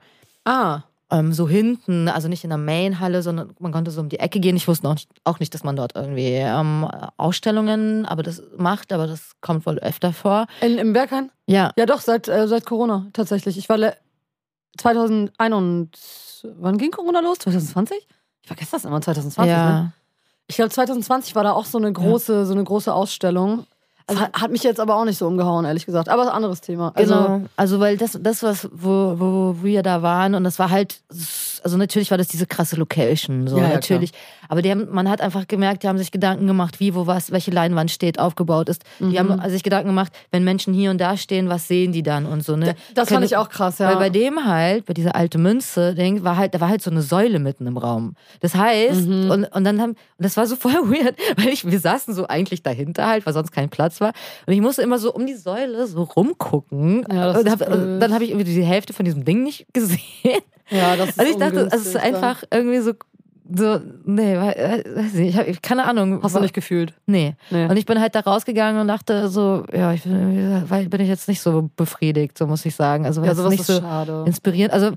[0.46, 4.19] Ah, Ähm, so hinten, also nicht in der Mainhalle, sondern man konnte so um die
[4.19, 4.56] Ecke gehen.
[4.56, 8.93] Ich wusste auch nicht, auch nicht dass man dort irgendwie ähm, Ausstellungen aber das macht,
[8.93, 10.48] aber das kommt wohl öfter vor.
[10.62, 11.30] in, im Berghain?
[11.46, 11.72] Ja.
[11.78, 13.58] Ja, doch, seit, äh, seit Corona tatsächlich.
[13.58, 13.98] Ich war le-
[14.78, 16.52] 2021.
[16.60, 17.39] Wann ging Corona los?
[17.39, 18.08] 2020?
[18.44, 19.50] Ich vergesse das immer, 2020.
[19.52, 19.82] ja.
[19.82, 19.94] Ne?
[20.48, 23.66] Ich glaube, 2020 war da auch so eine große, so eine große Ausstellung.
[24.06, 26.10] Also hat, hat mich jetzt aber auch nicht so umgehauen, ehrlich gesagt.
[26.10, 26.92] Aber ist ein anderes Thema.
[26.96, 27.42] Also, Genau.
[27.56, 31.02] Also, weil das, das was, wo, wo wir da waren, und das war halt,
[31.63, 34.12] also natürlich war das diese krasse Location, so Ja, ja, natürlich.
[34.49, 37.32] Aber die haben, man hat einfach gemerkt, die haben sich Gedanken gemacht, wie, wo was,
[37.32, 38.84] welche Leinwand steht, aufgebaut ist.
[38.99, 39.17] Die Mhm.
[39.41, 42.43] haben sich Gedanken gemacht, wenn Menschen hier und da stehen, was sehen die dann und
[42.43, 42.76] so, ne?
[42.93, 43.88] Das fand ich auch krass, ja.
[43.88, 46.91] Weil bei dem halt, bei dieser alte Münze, Ding, war halt, da war halt so
[46.91, 48.15] eine Säule mitten im Raum.
[48.41, 49.32] Das heißt, Mhm.
[49.32, 52.28] und, und dann haben, und das war so voll weird, weil ich, wir saßen so
[52.28, 54.12] eigentlich dahinter halt, weil sonst kein Platz war.
[54.45, 57.06] Und ich musste immer so um die Säule so rumgucken.
[57.12, 59.99] Ja, und hab, dann habe ich irgendwie die Hälfte von diesem Ding nicht gesehen.
[60.69, 62.15] Ja, das ist Also ich dachte, es ist ungünstig dann.
[62.15, 62.93] einfach irgendwie so,
[63.56, 66.21] so, nee, we- weiß nicht, ich habe keine Ahnung.
[66.23, 66.93] Hast du nicht gefühlt?
[67.06, 67.36] Nee.
[67.52, 67.65] Nee.
[67.65, 71.28] Und ich bin halt da rausgegangen und dachte so, ja, ich bin, bin ich jetzt
[71.28, 73.06] nicht so befriedigt, so muss ich sagen.
[73.06, 74.23] Also Ja, sowas nicht ist so schade.
[74.26, 74.73] inspirierend.
[74.73, 74.91] Also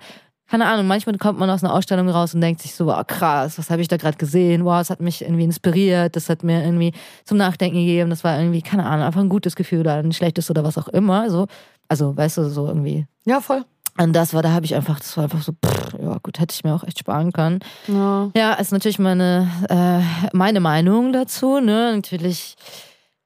[0.48, 3.58] keine Ahnung, manchmal kommt man aus einer Ausstellung raus und denkt sich so, wow, krass,
[3.58, 4.64] was habe ich da gerade gesehen?
[4.64, 6.92] Wow, es hat mich irgendwie inspiriert, das hat mir irgendwie
[7.24, 8.10] zum Nachdenken gegeben.
[8.10, 10.86] Das war irgendwie, keine Ahnung, einfach ein gutes Gefühl oder ein schlechtes oder was auch
[10.86, 11.28] immer.
[11.30, 11.48] So.
[11.88, 13.06] Also, weißt du, so irgendwie.
[13.24, 13.64] Ja, voll.
[13.98, 16.52] Und das war, da habe ich einfach, das war einfach so, pff, ja gut, hätte
[16.54, 17.60] ich mir auch echt sparen können.
[17.88, 18.30] Ja.
[18.36, 21.92] Ja, ist natürlich meine, äh, meine Meinung dazu, ne?
[21.94, 22.56] Natürlich.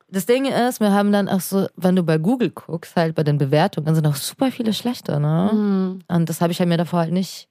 [0.09, 3.23] Das Ding ist, wir haben dann auch so, wenn du bei Google guckst, halt bei
[3.23, 5.51] den Bewertungen, sind auch super viele schlechte, ne?
[5.53, 5.99] Mhm.
[6.09, 7.49] Und das habe ich ja mir davor halt nicht.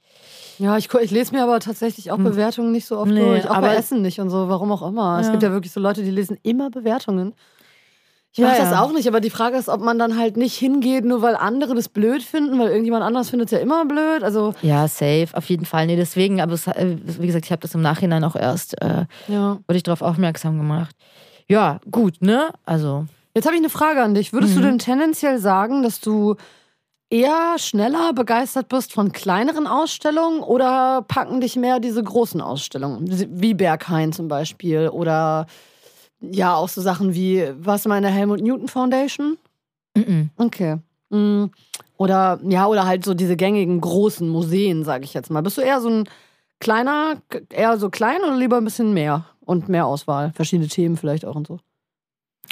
[0.58, 3.16] Ja, ich, ich lese mir aber tatsächlich auch Bewertungen nicht so oft Hm.
[3.16, 3.46] Nee, durch.
[3.46, 5.18] Auch bei aber- Essen nicht und so, warum auch immer.
[5.20, 5.32] Es Ja.
[5.32, 7.34] gibt ja wirklich so Leute, die lesen immer Bewertungen.
[8.32, 8.82] Ich Ja, mache das ja.
[8.84, 11.74] auch nicht, aber die Frage ist, ob man dann halt nicht hingeht, nur weil andere
[11.74, 14.22] das blöd finden, weil irgendjemand anders findet es ja immer blöd.
[14.24, 15.88] Also, Ja, safe, auf jeden Fall.
[15.88, 19.06] Nee, deswegen, aber es, äh, wie gesagt, ich habe das im Nachhinein auch erst, äh,
[19.28, 19.54] ja.
[19.68, 20.96] wurde ich darauf aufmerksam gemacht.
[21.48, 22.50] Ja, gut, ne?
[22.66, 24.34] Also, Jetzt habe ich eine Frage an dich.
[24.34, 24.62] Würdest Mhm.
[24.62, 26.36] du denn tendenziell sagen, dass du
[27.10, 33.06] eher schneller begeistert bist von kleineren Ausstellungen oder packen dich mehr diese großen Ausstellungen?
[33.32, 35.48] Wie Berghain zum Beispiel oder
[36.22, 39.38] ja, auch so Sachen wie, warst du mal in der Helmut Newton Foundation?
[39.96, 40.78] mm Okay.
[41.10, 41.46] Mm,
[41.98, 45.42] Oder ja, oder halt so diese gängigen großen Museen, sage ich jetzt mal.
[45.42, 46.10] Bist du eher so ein
[46.60, 47.16] kleiner,
[47.50, 50.32] eher so klein oder lieber ein bisschen mehr und mehr Auswahl?
[50.36, 51.60] Verschiedene Themen vielleicht auch und so.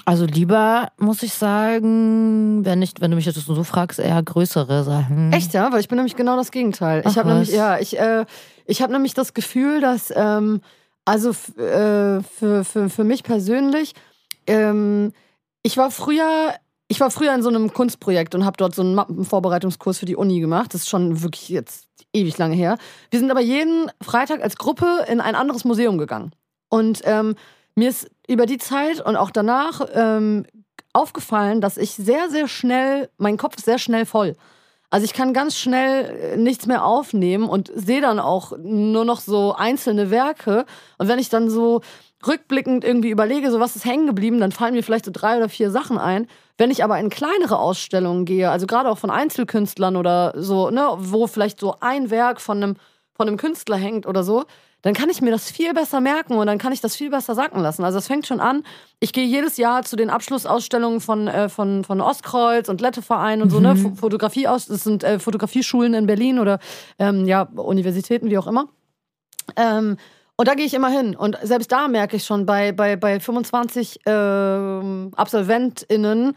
[0.05, 4.83] also lieber, muss ich sagen, wenn, ich, wenn du mich jetzt so fragst, eher größere
[4.83, 5.31] Sachen.
[5.33, 5.71] Echt, ja?
[5.71, 7.03] Weil ich bin nämlich genau das Gegenteil.
[7.05, 7.55] Ach, ich habe nämlich, was?
[7.55, 8.25] ja, ich, äh,
[8.65, 10.61] ich habe nämlich das Gefühl, dass, ähm,
[11.07, 13.93] also äh, für, für, für mich persönlich,
[14.45, 15.13] ähm,
[15.63, 16.53] ich war früher,
[16.89, 20.17] ich war früher in so einem Kunstprojekt und habe dort so einen Mappenvorbereitungskurs für die
[20.17, 20.73] Uni gemacht.
[20.73, 22.77] Das ist schon wirklich jetzt ewig lange her.
[23.09, 26.31] Wir sind aber jeden Freitag als Gruppe in ein anderes Museum gegangen.
[26.67, 27.35] Und ähm,
[27.75, 30.45] mir ist über die Zeit und auch danach ähm,
[30.91, 34.35] aufgefallen, dass ich sehr, sehr schnell, mein Kopf ist sehr schnell voll.
[34.89, 39.19] Also ich kann ganz schnell äh, nichts mehr aufnehmen und sehe dann auch nur noch
[39.19, 40.65] so einzelne Werke.
[40.97, 41.81] Und wenn ich dann so
[42.25, 45.49] rückblickend irgendwie überlege, so was ist hängen geblieben, dann fallen mir vielleicht so drei oder
[45.49, 46.27] vier Sachen ein.
[46.57, 50.87] Wenn ich aber in kleinere Ausstellungen gehe, also gerade auch von Einzelkünstlern oder so, ne,
[50.97, 52.75] wo vielleicht so ein Werk von einem,
[53.17, 54.45] von einem Künstler hängt oder so,
[54.83, 57.35] dann kann ich mir das viel besser merken und dann kann ich das viel besser
[57.35, 57.83] sacken lassen.
[57.83, 58.63] Also es fängt schon an.
[58.99, 63.49] Ich gehe jedes Jahr zu den Abschlussausstellungen von, äh, von, von Ostkreuz und Letteverein und
[63.49, 63.71] so, ne?
[63.71, 66.59] F Fotografie aus, das sind äh, Fotografieschulen in Berlin oder
[66.99, 68.69] ähm, ja, Universitäten, wie auch immer.
[69.55, 69.97] Ähm,
[70.37, 71.15] und da gehe ich immer hin.
[71.15, 76.35] Und selbst da merke ich schon, bei, bei, bei 25 ähm, AbsolventInnen,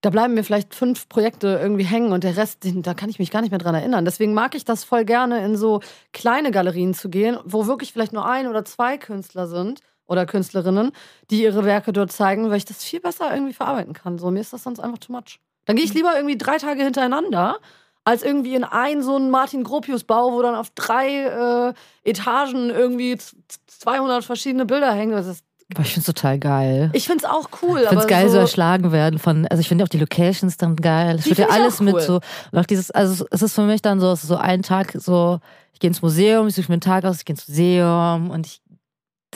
[0.00, 3.18] da bleiben mir vielleicht fünf Projekte irgendwie hängen und der Rest, den, da kann ich
[3.18, 4.04] mich gar nicht mehr dran erinnern.
[4.04, 5.80] Deswegen mag ich das voll gerne, in so
[6.12, 10.92] kleine Galerien zu gehen, wo wirklich vielleicht nur ein oder zwei Künstler sind oder Künstlerinnen,
[11.30, 14.18] die ihre Werke dort zeigen, weil ich das viel besser irgendwie verarbeiten kann.
[14.18, 15.40] So, mir ist das sonst einfach too much.
[15.66, 17.58] Dann gehe ich lieber irgendwie drei Tage hintereinander,
[18.04, 23.18] als irgendwie in einen so einen Martin Gropius-Bau, wo dann auf drei äh, Etagen irgendwie
[23.18, 25.12] z- 200 verschiedene Bilder hängen.
[25.12, 26.90] Das ist, Aber ich finde es total geil.
[26.94, 27.80] ich finde es auch cool.
[27.82, 30.56] Ich finde es geil, so, so erschlagen werden von, also ich finde auch die Locations
[30.56, 31.16] dann geil.
[31.18, 32.00] Es wird ja alles auch mit cool.
[32.00, 32.20] so,
[32.52, 34.92] und auch dieses, also es ist für mich dann so, es ist so ein Tag
[34.94, 35.40] so,
[35.74, 38.46] ich gehe ins Museum, ich suche mir einen Tag aus, ich gehe ins Museum und
[38.46, 38.62] ich,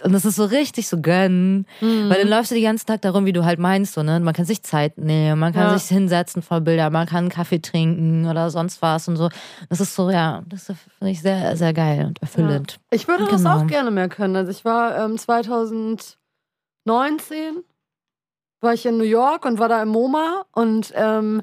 [0.02, 1.66] und das ist so richtig so gönnen.
[1.82, 2.08] Mhm.
[2.08, 4.18] Weil dann läufst du den ganzen Tag darum, wie du halt meinst, so, ne?
[4.20, 5.78] Man kann sich Zeit nehmen, man kann Ja.
[5.78, 9.28] sich hinsetzen vor Bilder, man kann einen Kaffee trinken oder sonst was und so.
[9.68, 10.64] Das ist so, ja, das
[10.98, 12.78] finde ich sehr, sehr geil und erfüllend.
[12.90, 13.58] Ich würde das Genau.
[13.58, 14.34] auch gerne mehr können.
[14.34, 15.18] Also ich war ähm,
[16.86, 17.64] 2019
[18.60, 21.42] war ich in New York und war da im MoMA und ähm,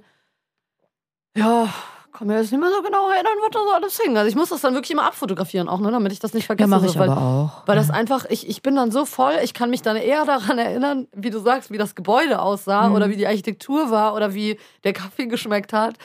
[1.36, 1.68] ja,
[2.12, 4.18] kann mir jetzt nicht mehr so genau erinnern, was da so alles hing.
[4.18, 6.48] Also ich muss das dann wirklich immer abfotografieren auch, ne, damit ich das nicht Ja,
[6.48, 6.70] vergesse.
[6.70, 7.68] mache so, ich weil, aber auch.
[7.68, 10.58] weil das einfach, ich, ich bin dann so voll, ich kann mich dann eher daran
[10.58, 12.96] erinnern, wie du sagst, wie das Gebäude aussah Mhm.
[12.96, 15.96] oder wie die Architektur war oder wie der Kaffee geschmeckt hat.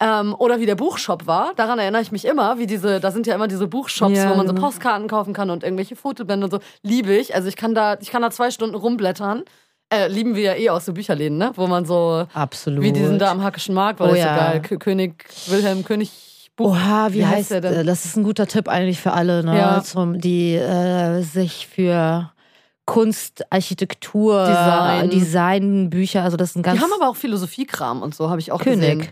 [0.00, 1.52] Ähm, oder wie der Buchshop war.
[1.56, 4.36] Daran erinnere ich mich immer, wie diese, da sind ja immer diese Buchshops, Ja, wo
[4.36, 4.66] man so genau.
[4.66, 6.60] Postkarten kaufen kann und irgendwelche Fotobände und so.
[6.82, 7.34] Liebe ich.
[7.34, 9.42] Also ich kann da, ich kann da zwei Stunden rumblättern.
[9.92, 11.50] Äh, lieben wir ja eh aus so Bücherläden, ne?
[11.56, 12.82] Wo man so, Absolut.
[12.84, 14.34] wie die sind da am Hackischen Markt, war Oh das ja.
[14.34, 14.62] so geil.
[14.64, 16.72] Kö- König Wilhelm, König Buch.
[16.76, 17.86] Oha, wie, Wie heißt heißt der denn?
[17.86, 19.56] Das ist ein guter Tipp eigentlich für alle, ne?
[19.56, 19.82] Ja.
[19.82, 22.30] Zum, die äh, sich für
[22.84, 25.10] Kunst, Architektur, Design.
[25.10, 28.52] Designbücher, also das ist ein ganz Die haben aber auch Philosophiekram und so, habe ich
[28.52, 28.98] auch König.
[28.98, 29.08] gesehen.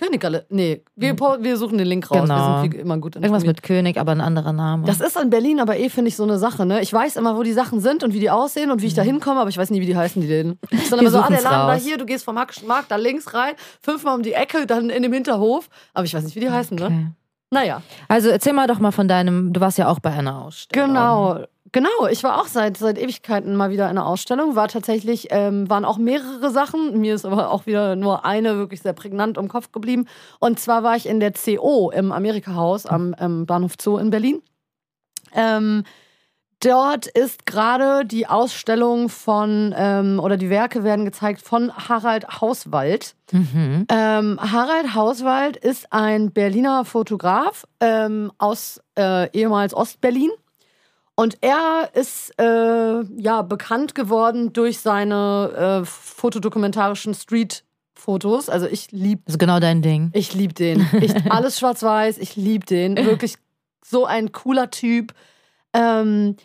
[0.00, 0.46] König, alle.
[0.48, 2.22] Nee, wir, po- wir suchen den Link raus.
[2.22, 2.34] Genau.
[2.34, 4.86] Wir sind wie immer gut Irgendwas mit König, aber ein anderer Name.
[4.86, 6.80] Das ist in Berlin aber eh, finde ich, so eine Sache, ne?
[6.80, 9.02] Ich weiß immer, wo die Sachen sind und wie die aussehen und wie ich da
[9.02, 10.58] hinkomme, aber ich weiß nie, wie die heißen, die Läden.
[10.70, 11.06] Ich dann Mhm.
[11.06, 11.82] Immer so, ah, der Laden da raus.
[11.84, 15.12] hier, du gehst vom Markt da links rein, fünfmal um die Ecke, dann in dem
[15.12, 15.68] Hinterhof.
[15.94, 17.12] Aber ich weiß nicht, wie die heißen, ne?
[17.50, 17.82] Naja.
[18.08, 20.88] Also erzähl mal doch mal von deinem, du warst ja auch bei einer Ausstellung.
[20.88, 21.44] Genau.
[21.72, 24.56] Genau, ich war auch seit, seit Ewigkeiten mal wieder in einer Ausstellung.
[24.56, 27.00] War tatsächlich, ähm, waren auch mehrere Sachen.
[27.00, 30.06] Mir ist aber auch wieder nur eine wirklich sehr prägnant im Kopf geblieben.
[30.40, 34.42] Und zwar war ich in der CO im Amerika-Haus am ähm, Bahnhof Zoo in Berlin.
[35.32, 35.84] Ähm,
[36.60, 43.14] dort ist gerade die Ausstellung von, ähm, oder die Werke werden gezeigt von Harald Hauswald.
[43.32, 43.86] Mhm.
[43.88, 50.30] Ähm, Harald Hauswald ist ein Berliner Fotograf ähm, aus äh, ehemals Ostberlin.
[51.14, 58.48] Und er ist äh, ja bekannt geworden durch seine äh, fotodokumentarischen Street-Fotos.
[58.48, 60.10] Also ich liebe Das ist genau dein Ding.
[60.14, 60.88] ich lieb den.
[61.00, 62.96] Ich, alles schwarz-weiß, ich lieb den.
[62.96, 63.34] Wirklich
[63.84, 65.12] so ein cooler Typ.
[65.74, 66.36] Ähm,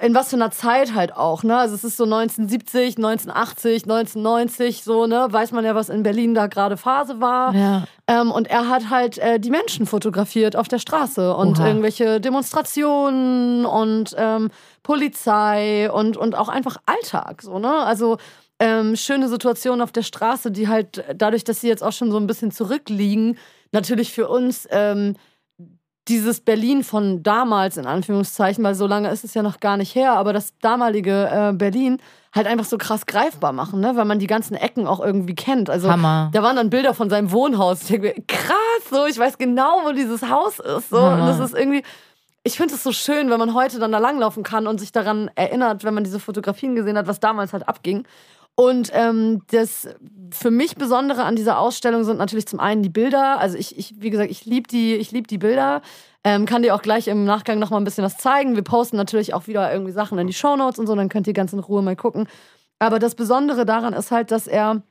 [0.00, 1.56] in was für einer Zeit halt auch, ne?
[1.58, 5.26] Also es ist so 1970, 1980, 1990, so, ne?
[5.30, 7.52] Weiß man ja, was in Berlin da gerade Phase war.
[7.54, 7.84] Ja.
[8.06, 11.66] Ähm, und er hat halt äh, die Menschen fotografiert auf der Straße und Oha.
[11.66, 14.50] irgendwelche Demonstrationen und ähm,
[14.84, 17.72] Polizei und, und auch einfach Alltag, so, ne?
[17.72, 18.18] Also
[18.60, 22.16] ähm, schöne Situationen auf der Straße, die halt dadurch, dass sie jetzt auch schon so
[22.16, 23.38] ein bisschen zurückliegen,
[23.72, 25.16] natürlich für uns ähm,
[26.08, 29.94] dieses Berlin von damals, in Anführungszeichen, weil so lange ist es ja noch gar nicht
[29.94, 31.98] her, aber das damalige äh, Berlin
[32.34, 33.94] halt einfach so krass greifbar machen, ne?
[33.94, 35.68] weil man die ganzen Ecken auch irgendwie kennt.
[35.70, 36.30] Also Hammer.
[36.32, 37.82] da waren dann Bilder von seinem Wohnhaus.
[37.82, 40.90] Ich denke mir, krass, so, ich weiß genau, wo dieses Haus ist.
[40.90, 40.98] So.
[40.98, 41.82] Und das ist irgendwie,
[42.42, 45.30] ich finde es so schön, wenn man heute dann da langlaufen kann und sich daran
[45.34, 48.04] erinnert, wenn man diese Fotografien gesehen hat, was damals halt abging.
[48.54, 49.88] Und ähm, das
[50.30, 53.38] für mich Besondere an dieser Ausstellung sind natürlich zum einen die Bilder.
[53.40, 55.82] Also ich, ich wie gesagt, ich liebe die, lieb die Bilder.
[56.24, 58.54] Ähm, kann dir auch gleich im Nachgang noch mal ein bisschen was zeigen.
[58.54, 61.32] Wir posten natürlich auch wieder irgendwie Sachen in die Shownotes und so, dann könnt ihr
[61.32, 62.28] ganz in Ruhe mal gucken.
[62.78, 64.82] Aber das Besondere daran ist halt, dass er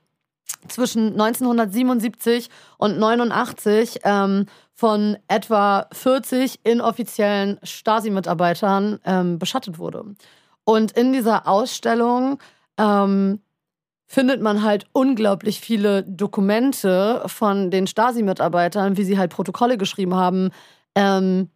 [0.68, 10.04] zwischen 1977 und 89 ähm, von etwa 40 inoffiziellen Stasi-Mitarbeitern ähm, beschattet wurde.
[10.64, 12.38] Und in dieser Ausstellung
[12.78, 13.40] ähm,
[14.12, 20.50] findet man halt unglaublich viele Dokumente von den Stasi-Mitarbeitern, wie sie halt Protokolle geschrieben haben.
[20.94, 21.48] Ähm,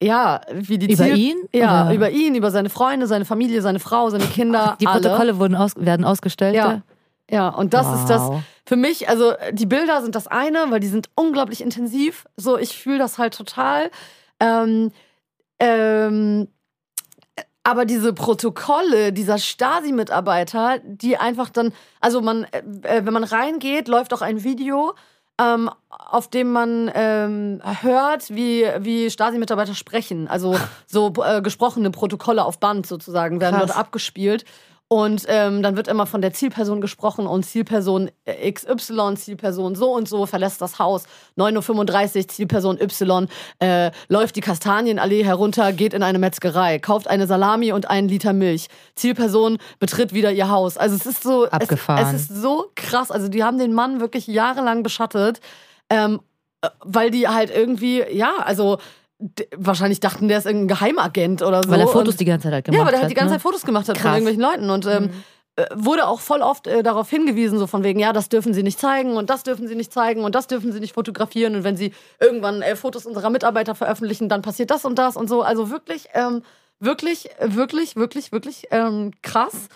[0.00, 1.36] ja, wie die Über Ziel ihn?
[1.52, 1.94] Ja, Oder?
[1.94, 4.76] über ihn, über seine Freunde, seine Familie, seine Frau, seine Kinder.
[4.80, 5.00] Die alle.
[5.00, 6.54] Protokolle wurden aus, werden ausgestellt.
[6.54, 6.82] Ja.
[7.28, 7.94] Ja, und das wow.
[7.96, 8.30] ist das
[8.64, 12.26] für mich, also die Bilder sind das eine, weil die sind unglaublich intensiv.
[12.36, 13.90] So, ich fühle das halt total.
[14.38, 14.92] Ähm,
[15.58, 16.46] ähm,
[17.64, 24.12] aber diese Protokolle dieser Stasi-Mitarbeiter, die einfach dann, also man, äh, wenn man reingeht, läuft
[24.12, 24.94] auch ein Video,
[25.40, 30.28] ähm, auf dem man ähm, hört, wie, wie Stasi-Mitarbeiter sprechen.
[30.28, 33.68] Also so äh, gesprochene Protokolle auf Band sozusagen werden Krass.
[33.68, 34.44] dort abgespielt.
[34.94, 39.92] Und ähm, dann wird immer von der Zielperson gesprochen und Zielperson äh, XY, Zielperson so
[39.92, 41.02] und so verlässt das Haus.
[41.36, 43.26] 9.35 Uhr, Zielperson Y
[43.58, 48.32] äh, läuft die Kastanienallee herunter, geht in eine Metzgerei, kauft eine Salami und einen Liter
[48.32, 48.68] Milch.
[48.94, 50.78] Zielperson betritt wieder ihr Haus.
[50.78, 52.14] Also es ist so, Abgefahren.
[52.14, 53.10] Es, es ist so krass.
[53.10, 55.40] Also die haben den Mann wirklich jahrelang beschattet,
[55.90, 56.20] ähm,
[56.62, 58.78] äh, weil die halt irgendwie, ja, also
[59.56, 61.70] wahrscheinlich dachten, der ist irgendein Geheimagent oder so.
[61.70, 63.02] Weil er Fotos Und- die ganze Zeit halt gemacht ja, weil er hat.
[63.04, 63.36] halt die ganze ne?
[63.38, 64.20] Zeit Fotos gemacht hat von Krass.
[64.20, 65.10] irgendwelchen Leuten und ähm,
[65.56, 68.64] äh, wurde auch voll oft äh, darauf hingewiesen, so von wegen, ja, das dürfen sie
[68.64, 71.64] nicht zeigen und das dürfen sie nicht zeigen und das dürfen sie nicht fotografieren und
[71.64, 75.42] wenn sie irgendwann äh, Fotos unserer Mitarbeiter veröffentlichen, dann passiert das und das und so.
[75.42, 76.42] Also wirklich, ähm,
[76.80, 79.68] wirklich, wirklich, wirklich, wirklich ähm, krass.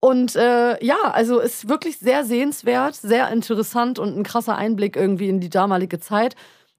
[0.00, 5.30] Und äh, ja, also ist wirklich sehr sehenswert, sehr interessant und ein krasser Einblick irgendwie
[5.30, 6.36] in die damalige Zeit,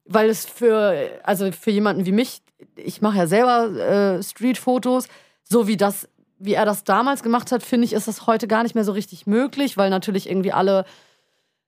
[0.08, 2.40] weil es für, also für jemanden wie mich,
[2.76, 5.06] ich mache ja selber äh, Streetfotos,
[5.44, 8.62] so wie das, wie er das damals gemacht hat, finde ich, ist das heute gar
[8.62, 10.84] nicht mehr so richtig möglich, weil natürlich irgendwie alle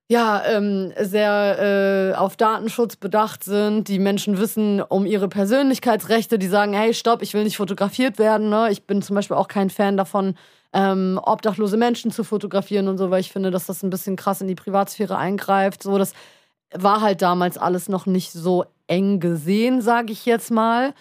[0.08, 3.86] ja, ähm, sehr äh, auf Datenschutz bedacht sind.
[3.86, 8.48] Die Menschen wissen um ihre Persönlichkeitsrechte, die sagen, hey, stopp, ich will nicht fotografiert werden.
[8.50, 8.70] Ne?
[8.72, 10.34] Ich bin zum Beispiel auch kein Fan davon,
[10.72, 14.40] ähm, obdachlose Menschen zu fotografieren und so, weil ich finde, dass das ein bisschen krass
[14.40, 15.84] in die Privatsphäre eingreift.
[15.84, 16.12] So, das
[16.74, 20.94] war halt damals alles noch nicht so eng gesehen, sage ich jetzt mal.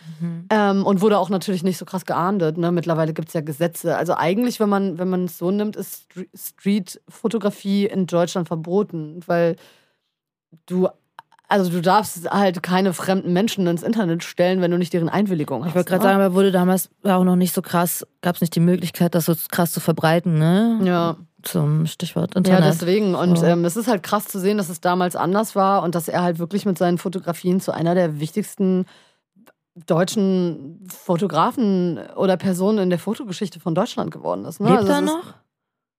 [0.49, 2.57] Ähm, und wurde auch natürlich nicht so krass geahndet.
[2.57, 2.71] Ne?
[2.71, 3.97] Mittlerweile gibt es ja Gesetze.
[3.97, 9.21] Also eigentlich, wenn man, wenn man es so nimmt, ist Stre- Street-Fotografie in Deutschland verboten,
[9.25, 9.55] weil
[10.67, 10.87] du
[11.51, 15.63] also du darfst halt keine fremden Menschen ins Internet stellen, wenn du nicht deren Einwilligung
[15.63, 15.69] hast.
[15.69, 16.09] Ich wollte gerade ne?
[16.11, 19.25] sagen, aber wurde damals auch noch nicht so krass, gab es nicht die Möglichkeit, das
[19.25, 20.79] so krass zu verbreiten, ne?
[20.83, 21.17] Ja.
[21.43, 22.65] Zum Stichwort Ja, Internet.
[22.73, 23.15] deswegen.
[23.15, 23.45] Und So.
[23.45, 26.21] ähm, es ist halt krass zu sehen, dass es damals anders war und dass er
[26.23, 28.85] halt wirklich mit seinen Fotografien zu einer der wichtigsten
[29.85, 34.59] deutschen Fotografen oder Personen in der Fotogeschichte von Deutschland geworden ist.
[34.59, 34.67] Ne?
[34.69, 35.33] Lebt Also er ist- noch?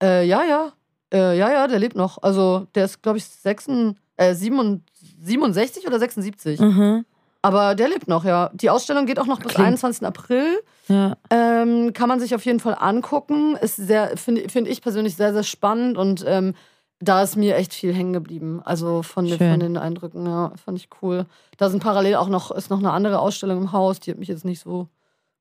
[0.03, 0.72] Äh, ja, ja.
[1.12, 2.22] Äh, ja, ja, der lebt noch.
[2.22, 3.68] Also der ist, glaube ich, 6,
[4.16, 4.85] äh, 7,
[5.22, 6.61] 67 oder 76.
[6.61, 7.05] Mhm.
[7.42, 8.50] Aber der lebt noch, ja.
[8.53, 10.07] Die Ausstellung geht auch noch bis Klingt- 21.
[10.07, 10.59] April.
[10.90, 11.16] Ja.
[11.31, 13.57] Ähm, kann man sich auf jeden Fall angucken.
[13.57, 16.55] Ist sehr, finde find ich persönlich sehr, sehr spannend und ähm,
[16.98, 18.61] da ist mir echt viel hängen geblieben.
[18.64, 21.24] Also von, den- von den Eindrücken, ja, fand ich cool.
[21.57, 24.29] Da sind parallel auch noch, ist noch eine andere Ausstellung im Haus, die hat mich
[24.29, 24.88] jetzt nicht so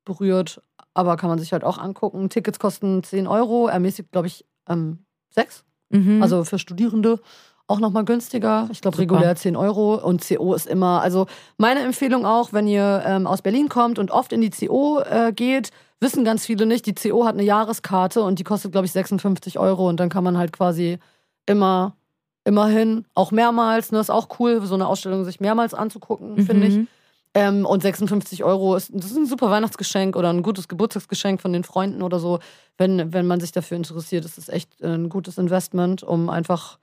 [0.06, 0.62] berührt,
[0.94, 2.30] aber kann man sich halt auch angucken.
[2.30, 5.00] Tickets kosten 10 Euro, ermäßigt, glaube ich, ähm,
[5.32, 5.64] 6.
[5.90, 6.22] Mhm.
[6.22, 7.20] Also für Studierende
[7.69, 8.67] auch nochmal günstiger.
[8.71, 11.01] Ich glaube, regulär 10 Euro und CO ist immer.
[11.01, 11.27] Also
[11.58, 15.32] meine Empfehlung auch, wenn ihr ähm, aus Berlin kommt und oft in die CO äh,
[15.32, 18.91] geht, wissen ganz viele nicht, die CO hat eine Jahreskarte und die kostet, glaube ich,
[18.91, 20.97] 56 Euro und dann kann man halt quasi
[21.45, 21.95] immer,
[22.43, 26.75] immerhin, auch mehrmals, ne, ist auch cool, so eine Ausstellung sich mehrmals anzugucken, finde ich.
[26.75, 26.88] Mhm.
[27.36, 31.53] Ähm, und 56 Euro ist, das ist ein super Weihnachtsgeschenk oder ein gutes Geburtstagsgeschenk von
[31.53, 32.39] den Freunden oder so.
[32.77, 36.79] Wenn, wenn man sich dafür interessiert, ist es echt ein gutes Investment, um einfach,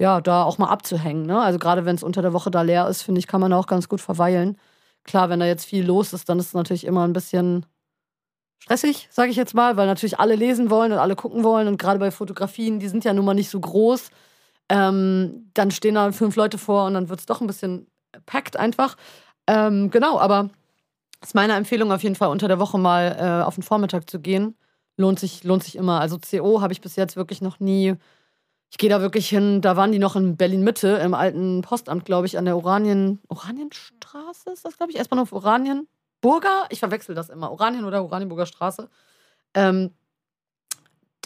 [0.00, 1.26] ja, da auch mal abzuhängen.
[1.26, 1.38] Ne?
[1.38, 3.66] Also gerade wenn es unter der Woche da leer ist, finde ich, kann man auch
[3.66, 4.56] ganz gut verweilen.
[5.04, 7.66] Klar, wenn da jetzt viel los ist, dann ist es natürlich immer ein bisschen
[8.58, 11.68] stressig, sage ich jetzt mal, weil natürlich alle lesen wollen und alle gucken wollen.
[11.68, 14.10] Und gerade bei Fotografien, die sind ja nun mal nicht so groß.
[14.70, 17.86] Ähm, dann stehen da fünf Leute vor und dann wird es doch ein bisschen
[18.24, 18.96] packt einfach.
[19.46, 20.48] Ähm, genau, aber
[21.22, 24.18] ist meine Empfehlung auf jeden Fall unter der Woche mal äh, auf den Vormittag zu
[24.18, 24.56] gehen.
[24.96, 26.00] Lohnt sich, lohnt sich immer.
[26.00, 27.96] Also CO habe ich bis jetzt wirklich noch nie.
[28.70, 29.60] Ich gehe da wirklich hin.
[29.60, 33.20] Da waren die noch in Berlin Mitte im alten Postamt, glaube ich, an der Oranien
[33.28, 36.66] Oranienstraße ist das, glaube ich, erstmal auf Oranienburger.
[36.70, 37.50] Ich verwechsel das immer.
[37.50, 38.88] Oranien oder Oranienburger Straße.
[39.54, 39.90] Ähm,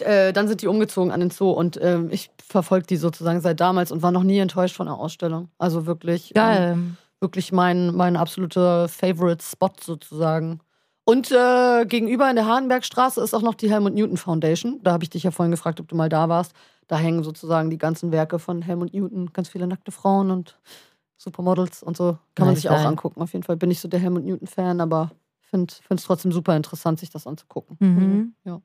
[0.01, 3.59] äh, dann sind die umgezogen an den Zoo und ähm, ich verfolge die sozusagen seit
[3.59, 5.49] damals und war noch nie enttäuscht von der Ausstellung.
[5.57, 6.31] Also wirklich.
[6.31, 6.77] Ähm, Geil.
[7.19, 10.59] wirklich mein, mein absoluter Favorite Spot sozusagen.
[11.05, 14.79] Und äh, gegenüber in der Hahnbergstraße ist auch noch die Helmut Newton Foundation.
[14.81, 16.53] Da habe ich dich ja vorhin gefragt, ob du mal da warst.
[16.87, 20.59] Da hängen sozusagen die ganzen Werke von Helmut Newton, ganz viele nackte Frauen und
[21.17, 22.17] Supermodels und so.
[22.35, 23.21] Kann man Nice sich auch angucken.
[23.21, 26.99] Auf jeden Fall bin ich so der Helmut Newton-Fan, aber finde es trotzdem super interessant,
[26.99, 27.77] sich das anzugucken.
[27.79, 28.35] Mhm.
[28.43, 28.61] Ja.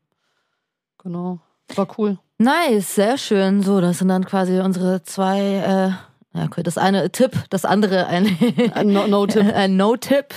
[0.98, 1.40] Genau.
[1.76, 2.18] War cool.
[2.38, 3.62] Nice, sehr schön.
[3.62, 8.06] So, das sind dann quasi unsere zwei, äh, ja, okay, das eine Tipp, das andere
[8.06, 8.26] ein,
[8.74, 9.44] Ein No- No-Tipp.
[9.54, 10.32] ein No-Tipp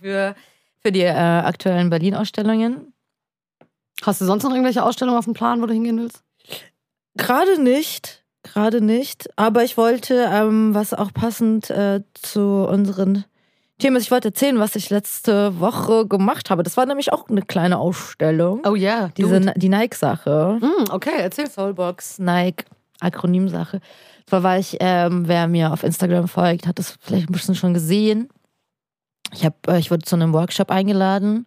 [0.00, 0.34] für,
[0.80, 2.92] für die äh, aktuellen Berlin-Ausstellungen.
[4.02, 6.22] Hast du sonst noch irgendwelche Ausstellungen auf dem Plan, wo du hingehen willst?
[7.16, 9.28] Gerade nicht, gerade nicht.
[9.36, 13.24] Aber ich wollte, ähm, was auch passend äh, zu unseren
[13.78, 16.62] Themen ist, ich wollte erzählen, was ich letzte Woche gemacht habe.
[16.62, 18.62] Das war nämlich auch eine kleine Ausstellung.
[18.66, 20.58] Oh ja, Diese, die Nike-Sache.
[20.60, 21.50] Hm, okay, erzähl.
[21.50, 22.64] Soulbox, Nike,
[23.00, 23.80] Akronymsache.
[24.26, 27.74] Zwar war ich, ähm, wer mir auf Instagram folgt, hat das vielleicht ein bisschen schon
[27.74, 28.28] gesehen.
[29.32, 31.46] Ich, hab, äh, ich wurde zu einem Workshop eingeladen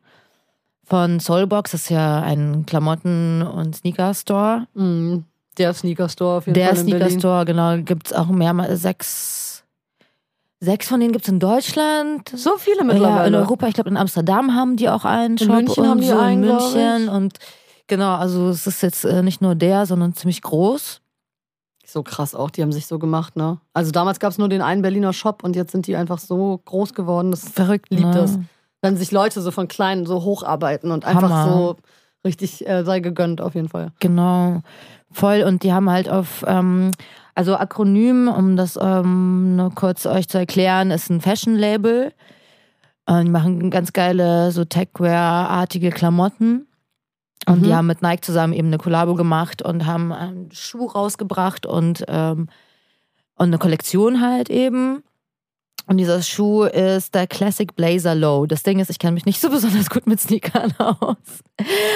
[0.85, 1.71] von Soulbox.
[1.71, 4.67] Das ist ja ein Klamotten- und Sneaker-Store.
[4.75, 5.19] Mm,
[5.59, 7.19] Der Sneaker Store auf jeden Der Fall in Sneaker Berlin.
[7.19, 9.63] Store, genau, gibt es auch mehrmals sechs.
[10.61, 12.29] Sechs von denen gibt es in Deutschland.
[12.35, 13.37] So viele Ja, in mittlerweile.
[13.37, 15.55] Europa, ich glaube in Amsterdam haben die auch einen In Shop.
[15.55, 17.03] München und haben die so einen, in München.
[17.05, 17.09] ich.
[17.09, 17.33] Und
[17.87, 20.99] genau, also es ist jetzt äh, nicht nur der, sondern ziemlich groß.
[21.85, 23.57] So krass auch, die haben sich so gemacht, ne?
[23.73, 26.61] Also damals gab es nur den einen Berliner Shop und jetzt sind die einfach so
[26.65, 27.31] groß geworden.
[27.31, 28.13] Das Verrückt, liebt ne?
[28.13, 28.37] das.
[28.81, 31.51] Wenn sich Leute so von klein so hocharbeiten und einfach Hammer.
[31.51, 31.75] so
[32.25, 33.91] richtig äh, sei gegönnt auf jeden Fall.
[34.01, 34.61] Genau,
[35.11, 35.43] voll.
[35.43, 36.91] Und die haben halt auf, ähm,
[37.35, 42.13] also Akronym, um das ähm, nur kurz euch zu erklären, ist ein Fashion-Label.
[43.07, 46.67] Äh, die machen ganz geile, so Techwear-artige Klamotten.
[47.47, 47.63] Und Mhm.
[47.63, 52.03] die haben mit Nike zusammen eben eine Kollabo gemacht und haben einen Schuh rausgebracht und,
[52.07, 52.47] ähm,
[53.35, 55.03] und eine Kollektion halt eben.
[55.89, 58.45] Und dieser Schuh ist der Classic Blazer Low.
[58.45, 61.15] Das Ding ist, ich kenne mich nicht so besonders gut mit Sneakern aus.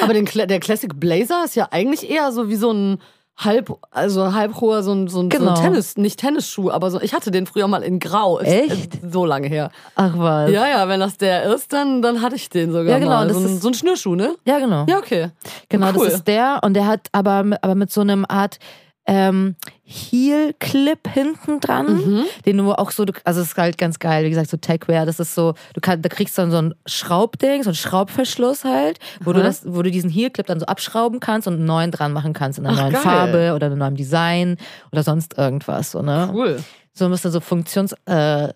[0.01, 2.97] Aber den, der Classic Blazer ist ja eigentlich eher so wie so ein
[3.38, 5.51] halb, also halb hoher, so ein, so ein, so Genau.
[5.56, 8.39] ein Tennis, nicht Tennisschuh, aber so, ich hatte den früher mal in Grau.
[8.39, 8.95] Echt?
[8.95, 9.71] Ist so lange her.
[9.95, 10.49] Ach was.
[10.51, 13.27] Ja, ja, wenn das der ist, dann, dann hatte ich den sogar Ja, genau, mal.
[13.27, 14.36] das So ein, ist- so ein Schnürschuh, ne?
[14.45, 14.86] Ja, genau.
[14.88, 15.29] Ja, okay.
[15.70, 16.05] Genau, cool.
[16.05, 16.59] das ist der.
[16.63, 18.57] Und der hat aber, aber mit so einem Art
[19.06, 22.24] ähm, Heel-Clip hinten dran, Mhm.
[22.45, 25.06] den du auch so, du- also es ist halt ganz geil, wie gesagt, so Techwear,
[25.06, 28.64] das ist so, du kannst, da kriegst du dann so ein Schraubding, so ein Schraubverschluss
[28.64, 29.47] halt, wo du Aha.
[29.47, 32.60] das, wo du diesen Heel-Clip dann so abschrauben kannst und einen neuen dran machen kannst
[32.60, 33.01] in einer Ach, neuen geil.
[33.01, 34.58] Farbe oder einem neuen Design
[34.91, 36.30] oder sonst irgendwas, so, ne?
[36.34, 36.64] Cool.
[36.93, 37.93] so bisschen so Funktions...
[38.06, 38.49] Äh,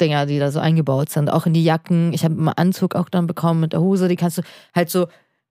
[0.00, 2.14] Dinger, die da so eingebaut sind, auch in die Jacken.
[2.14, 4.42] Ich habe einen Anzug auch dann bekommen mit der Hose, die kannst du
[4.74, 5.08] halt so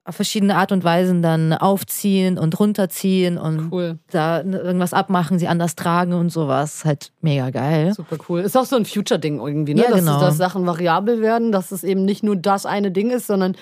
[0.10, 3.99] auf verschiedene Art und Weisen dann aufziehen und runterziehen und Cool.
[4.12, 6.84] da irgendwas abmachen, sie anders tragen und sowas.
[6.84, 7.93] Halt mega geil.
[7.95, 8.41] Super cool.
[8.41, 9.84] Ist auch so ein Future-Ding irgendwie, ne?
[9.84, 10.20] Ja, dass, genau.
[10.20, 13.55] dass Sachen variabel werden, dass es eben nicht nur das eine Ding ist, sondern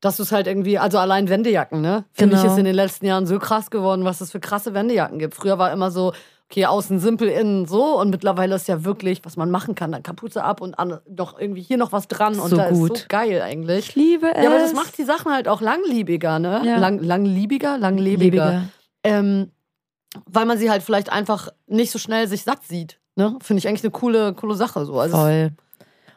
[0.00, 2.04] dass du es halt irgendwie, also allein Wendejacken, ne?
[2.12, 2.52] Finde ich, Genau.
[2.52, 5.34] ist in den letzten Jahren so krass geworden, was es für krasse Wendejacken gibt.
[5.34, 6.12] Früher war immer so,
[6.50, 10.02] okay, außen simpel, innen so und mittlerweile ist ja wirklich, was man machen kann, dann
[10.02, 12.92] Kapuze ab und an, doch irgendwie hier noch was dran und So da gut.
[12.92, 13.88] ist so geil eigentlich.
[13.90, 14.42] Ich liebe es.
[14.42, 16.62] Ja, aber das macht die Sachen halt auch langliebiger, ne?
[16.64, 16.76] Ja.
[16.76, 18.44] Lang, langliebiger, langlebiger.
[18.46, 18.62] Lebiger.
[19.02, 19.50] Ähm,
[20.26, 23.00] weil man sie halt vielleicht einfach nicht so schnell sich satt sieht.
[23.16, 23.36] Ne?
[23.42, 24.84] Finde ich eigentlich eine coole, coole Sache.
[24.86, 24.98] So.
[24.98, 25.50] Also Voll.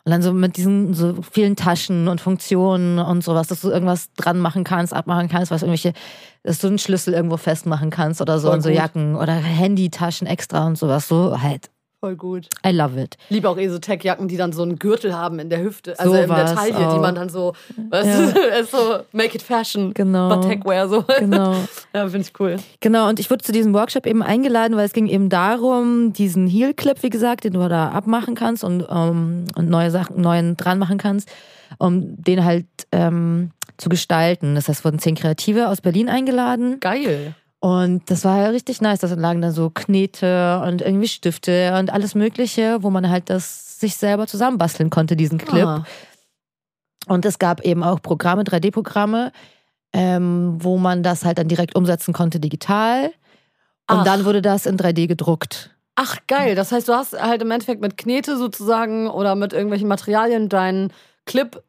[0.07, 4.13] Und dann so mit diesen so vielen Taschen und Funktionen und sowas, dass du irgendwas
[4.13, 5.91] dran machen kannst, abmachen kannst, was irgendwelche,
[6.43, 8.77] dass du einen Schlüssel irgendwo festmachen kannst oder so Voll und so gut.
[8.77, 11.09] Jacken oder Handytaschen extra und sowas.
[11.09, 11.69] So halt.
[11.99, 12.47] Voll gut.
[12.65, 13.17] I love it.
[13.29, 16.27] Liebe auch so Tech-Jacken, die dann so einen Gürtel haben in der Hüfte, also in
[16.29, 17.01] der Taille, die auch.
[17.01, 17.53] man dann so,
[17.89, 18.63] weißt Ja.
[18.71, 20.29] so make it fashion, Genau.
[20.29, 21.03] but Techwear so.
[21.19, 21.55] Genau.
[21.93, 22.57] Ja, finde ich cool.
[22.79, 26.47] Genau, und ich wurde zu diesem Workshop eben eingeladen, weil es ging eben darum, diesen
[26.47, 30.77] Heel-Clip, wie gesagt, den du da abmachen kannst und, ähm, und neue Sachen, neuen dran
[30.79, 31.29] machen kannst,
[31.79, 34.55] um den halt ähm, zu gestalten.
[34.55, 36.79] Das heißt, wurden zehn Kreative aus Berlin eingeladen.
[36.79, 37.33] Geil.
[37.59, 38.99] Und das war ja richtig nice.
[38.99, 43.79] Da lagen dann so Knete und irgendwie Stifte und alles Mögliche, wo man halt das
[43.79, 45.65] sich selber zusammenbasteln konnte, diesen Clip.
[45.65, 45.85] Ah.
[47.07, 49.31] Und es gab eben auch Programme, 3D-Programme,
[49.93, 53.05] ähm, wo man das halt dann direkt umsetzen konnte digital.
[53.89, 54.03] Und Ach.
[54.03, 55.71] dann wurde das in 3D gedruckt.
[55.95, 56.53] Ach, geil.
[56.53, 60.93] Das heißt, du hast halt im Endeffekt mit Knete sozusagen oder mit irgendwelchen Materialien deinen
[61.25, 61.63] Clip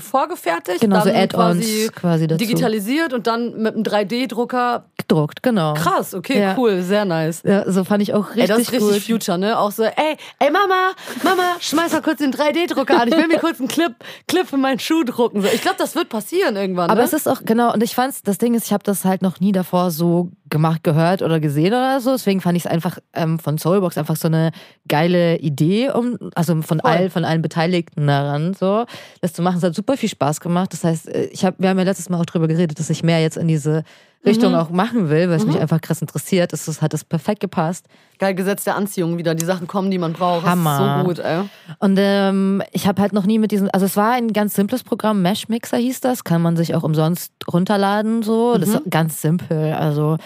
[0.00, 0.80] vorgefertigt.
[0.80, 2.38] Genau, so dann Add-ons quasi quasi dazu.
[2.38, 4.84] digitalisiert und dann mit einem 3D-Drucker.
[4.96, 5.74] gedruckt, genau.
[5.74, 6.54] Krass, okay, Ja.
[6.56, 7.42] cool, sehr nice.
[7.44, 9.02] Ja, so fand ich auch richtig Ey, das ist richtig gut.
[9.02, 9.58] Future, ne?
[9.58, 10.92] Auch so, ey, ey Mama,
[11.24, 13.08] Mama, schmeiß mal kurz den 3D-Drucker an.
[13.08, 13.92] Ich will mir kurz einen Clip,
[14.28, 15.42] Clip für meinen Schuh drucken.
[15.42, 16.90] So, ich glaube, das wird passieren irgendwann.
[16.90, 17.06] Aber ne?
[17.06, 19.40] es ist auch, genau, und ich fand's, das Ding ist, ich habe das halt noch
[19.40, 22.12] nie davor so gemacht, gehört oder gesehen oder so.
[22.12, 24.50] Deswegen fand ich es einfach ähm, von Soulbox einfach so eine
[24.88, 26.90] geile Idee, um, also von Voll.
[26.90, 28.84] allen, von allen Beteiligten daran, so,
[29.20, 29.58] das zu machen.
[29.58, 30.72] Es hat super viel Spaß gemacht.
[30.72, 33.02] Das heißt, äh, ich hab, wir haben ja letztes Mal auch drüber geredet, dass ich
[33.02, 33.84] mehr jetzt in diese
[34.24, 34.58] Richtung Mhm.
[34.58, 36.52] auch machen will, weil es mich einfach krass interessiert.
[36.52, 37.86] Es ist- hat das perfekt gepasst.
[38.18, 39.34] Geil Gesetz der Anziehung wieder.
[39.34, 40.44] Die Sachen kommen, die man braucht.
[40.44, 40.78] Hammer.
[40.78, 41.40] Das ist so gut, ey.
[41.78, 44.82] Und ähm, ich habe halt noch nie mit diesem, also es war ein ganz simples
[44.82, 48.58] Programm, Mesh Mixer hieß das, kann man sich auch umsonst runterladen, so.
[48.58, 48.74] Das Mhm.
[48.74, 49.72] ist ganz simpel.
[49.72, 50.18] Also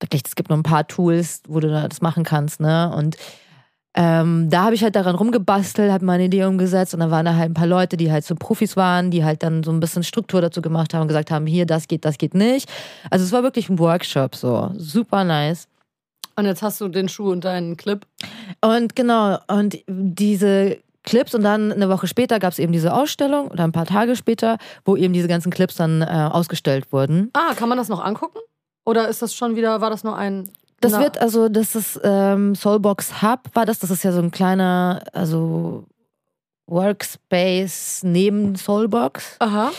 [0.00, 2.92] wirklich, es gibt nur ein paar Tools, wo du da das machen kannst, ne?
[2.94, 3.16] Und
[3.94, 7.34] ähm, da habe ich halt daran rumgebastelt, habe meine Idee umgesetzt und dann waren da
[7.34, 10.04] halt ein paar Leute, die halt so Profis waren, die halt dann so ein bisschen
[10.04, 12.70] Struktur dazu gemacht haben und gesagt haben, hier, das geht, das geht nicht.
[13.10, 14.70] Also es war wirklich ein Workshop so.
[14.76, 15.66] Super nice.
[16.36, 18.06] Und jetzt hast du den Schuh und deinen Clip.
[18.60, 23.48] Und genau, und diese Clips und dann eine Woche später gab es eben diese Ausstellung
[23.48, 27.30] oder ein paar Tage später, wo eben diese ganzen Clips dann äh, ausgestellt wurden.
[27.32, 28.38] Ah, kann man das noch angucken?
[28.84, 30.50] Oder ist das schon wieder, war das nur ein.
[30.80, 33.78] Das Na- wird also, das ist ähm, Soulbox Hub, war das.
[33.80, 35.84] Das ist ja so ein kleiner, also
[36.66, 39.36] Workspace neben Soulbox.
[39.40, 39.70] Aha.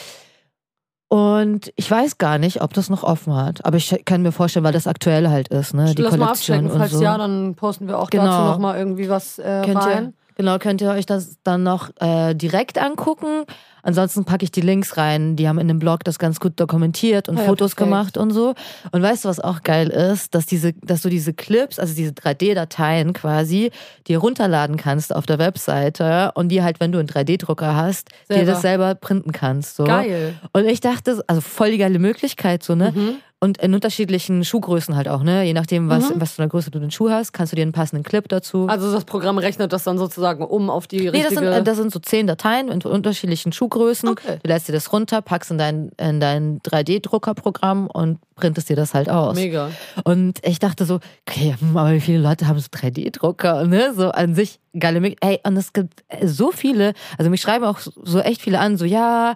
[1.10, 3.66] Und ich weiß gar nicht, ob das noch offen hat.
[3.66, 5.94] Aber ich kann mir vorstellen, weil das aktuell halt ist, ne?
[5.94, 6.72] Die Lass mal Kollektion abchecken.
[6.72, 7.02] und Falls so.
[7.04, 8.26] ja, dann posten wir auch Genau.
[8.26, 10.06] dazu nochmal irgendwie was äh, könnt rein.
[10.06, 13.46] ihr, genau, könnt ihr euch das dann noch äh, direkt angucken.
[13.84, 15.36] Ansonsten packe ich die Links rein.
[15.36, 17.90] Die haben in dem Blog das ganz gut dokumentiert und Ah ja, Fotos perfekt.
[17.90, 18.54] gemacht und so.
[18.92, 20.36] Und weißt du, was auch geil ist?
[20.36, 23.72] Dass diese, dass du diese Clips, also diese 3D-Dateien quasi,
[24.08, 28.36] dir runterladen kannst auf der Webseite und die halt, wenn du einen 3D-Drucker hast, dir
[28.36, 28.52] Selber.
[28.52, 29.76] das selber printen kannst.
[29.76, 29.84] So.
[29.86, 30.36] Geil.
[30.54, 32.92] Und ich dachte, also voll die geile Möglichkeit, so, ne?
[32.96, 33.16] Mhm.
[33.44, 35.44] Und in unterschiedlichen Schuhgrößen halt auch, ne?
[35.44, 36.22] Je nachdem, was, Mhm.
[36.22, 38.68] was für eine Größe du den Schuh hast, kannst du dir einen passenden Clip dazu.
[38.68, 41.36] Also das Programm rechnet das dann sozusagen um auf die Nee, das richtige...
[41.40, 44.08] sind, äh, das sind so zehn Dateien in unterschiedlichen Schuhgrößen.
[44.10, 44.38] Okay.
[44.44, 48.94] Du lädst dir das runter, packst in dein, in dein 3D-Druckerprogramm und printest dir das
[48.94, 49.36] halt aus.
[49.36, 49.72] Mega.
[50.04, 53.94] Und ich dachte so, okay, hm, aber wie viele Leute haben so 3D-Drucker, ne?
[53.96, 55.16] So an sich geile.
[55.20, 58.78] Ey, und es gibt äh, so viele, also mich schreiben auch so echt viele an,
[58.78, 59.34] so ja,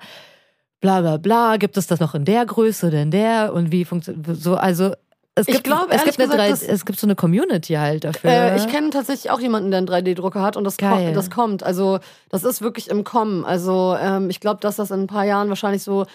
[0.82, 3.86] bla bla bla, gibt es das noch in der Größe oder in der und wie
[3.86, 4.92] funktioniert so, also
[5.38, 7.74] es Ich gibt, glaube, es gibt, eine gesagt, 3D das- es gibt so eine Community
[7.74, 8.30] halt dafür.
[8.30, 11.62] Äh, ich kenne tatsächlich auch jemanden, der einen 3D-Drucker hat und das, ko das kommt.
[11.62, 12.00] Also
[12.30, 13.44] das ist wirklich im Kommen.
[13.44, 16.06] Also ähm, ich glaube, dass das in ein paar Jahren wahrscheinlich so,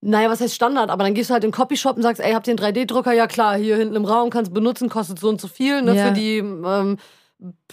[0.00, 2.32] naja, was heißt Standard, aber dann gehst du halt in den Copyshop und sagst, ey,
[2.32, 3.12] habt ihr einen 3D-Drucker?
[3.12, 5.94] Ja klar, hier hinten im Raum kannst du benutzen, kostet so und so viel ne,
[5.94, 6.06] Ja.
[6.08, 6.96] für die ähm,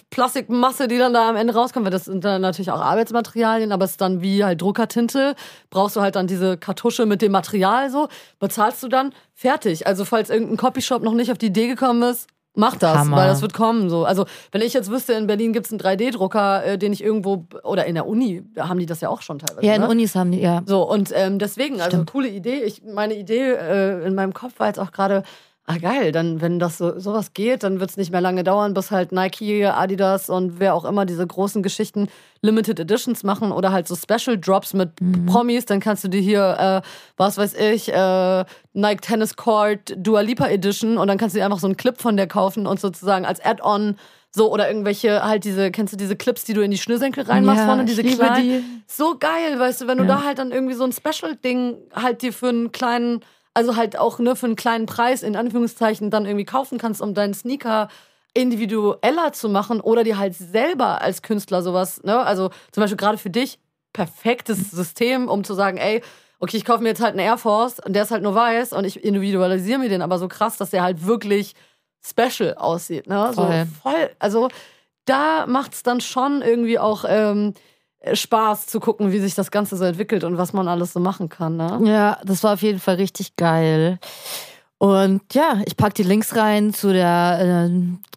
[0.09, 1.86] Plastikmasse, die dann da am Ende rauskommt.
[1.86, 5.36] Weil das sind dann natürlich auch Arbeitsmaterialien, aber es ist dann wie halt Druckertinte.
[5.70, 8.07] Brauchst du halt dann diese Kartusche mit dem Material so,
[8.39, 9.88] bezahlst du dann, fertig.
[9.88, 13.18] Also falls irgendein Copyshop noch nicht auf die Idee gekommen ist, Mach das, Hammer.
[13.18, 13.89] weil das wird kommen.
[13.89, 14.05] So.
[14.05, 17.45] Also, wenn ich jetzt wüsste, in Berlin gibt es einen 3D-Drucker, äh, den ich irgendwo,
[17.63, 19.66] oder in der Uni haben die das ja auch schon teilweise.
[19.66, 19.89] Ja, in ne?
[19.89, 20.63] Unis haben die, ja.
[20.66, 22.11] So, und ähm, deswegen, also Stimmt.
[22.11, 22.63] coole Idee.
[22.63, 25.24] Ich, meine Idee äh, in meinem Kopf war jetzt auch gerade,
[25.68, 28.74] ah geil, dann, wenn das so sowas geht, dann wird es nicht mehr lange dauern,
[28.76, 32.07] bis halt Nike, Adidas und wer auch immer diese großen Geschichten
[32.41, 35.26] Limited Editions machen oder halt so Special Drops mit Mhm.
[35.26, 36.88] Promis, dann kannst du dir hier, äh,
[37.18, 41.45] was weiß ich, äh, Nike Tennis Court Dua Lipa Edition und dann kannst du dir
[41.45, 43.97] einfach so einen Clip von der kaufen und sozusagen als Add-on
[44.30, 47.61] so oder irgendwelche halt diese, kennst du diese Clips, die du in die Schnürsenkel reinmachst
[47.61, 48.63] Ja, vorne, ich diese liebe kleinen, die.
[48.86, 50.18] so geil, weißt du, wenn du Ja.
[50.18, 53.22] da halt dann irgendwie so ein Special-Ding halt dir für einen kleinen,
[53.56, 57.16] also halt auch ne, für einen kleinen Preis in Anführungszeichen dann irgendwie kaufen kannst, um
[57.16, 57.88] deinen Sneaker
[58.34, 63.18] individueller zu machen oder dir halt selber als Künstler sowas, ne, also zum Beispiel gerade
[63.18, 63.58] für dich,
[63.93, 66.03] perfektes System, um zu sagen, ey,
[66.39, 68.74] okay, ich kaufe mir jetzt halt einen Air Force und der ist halt nur weiß
[68.74, 71.56] und ich individualisiere mir den aber so krass, dass der halt wirklich
[72.06, 73.68] special aussieht, ne, so Voll.
[73.82, 74.49] voll, also
[75.06, 77.53] da macht's dann schon irgendwie auch ähm,
[78.14, 81.30] Spaß zu gucken, wie sich das Ganze so entwickelt und was man alles so machen
[81.30, 81.58] kann.
[81.58, 81.80] Ne?
[81.84, 83.99] Ja, das war auf jeden Fall richtig geil.
[84.78, 87.70] Und ja, ich pack die Links rein zu der, äh,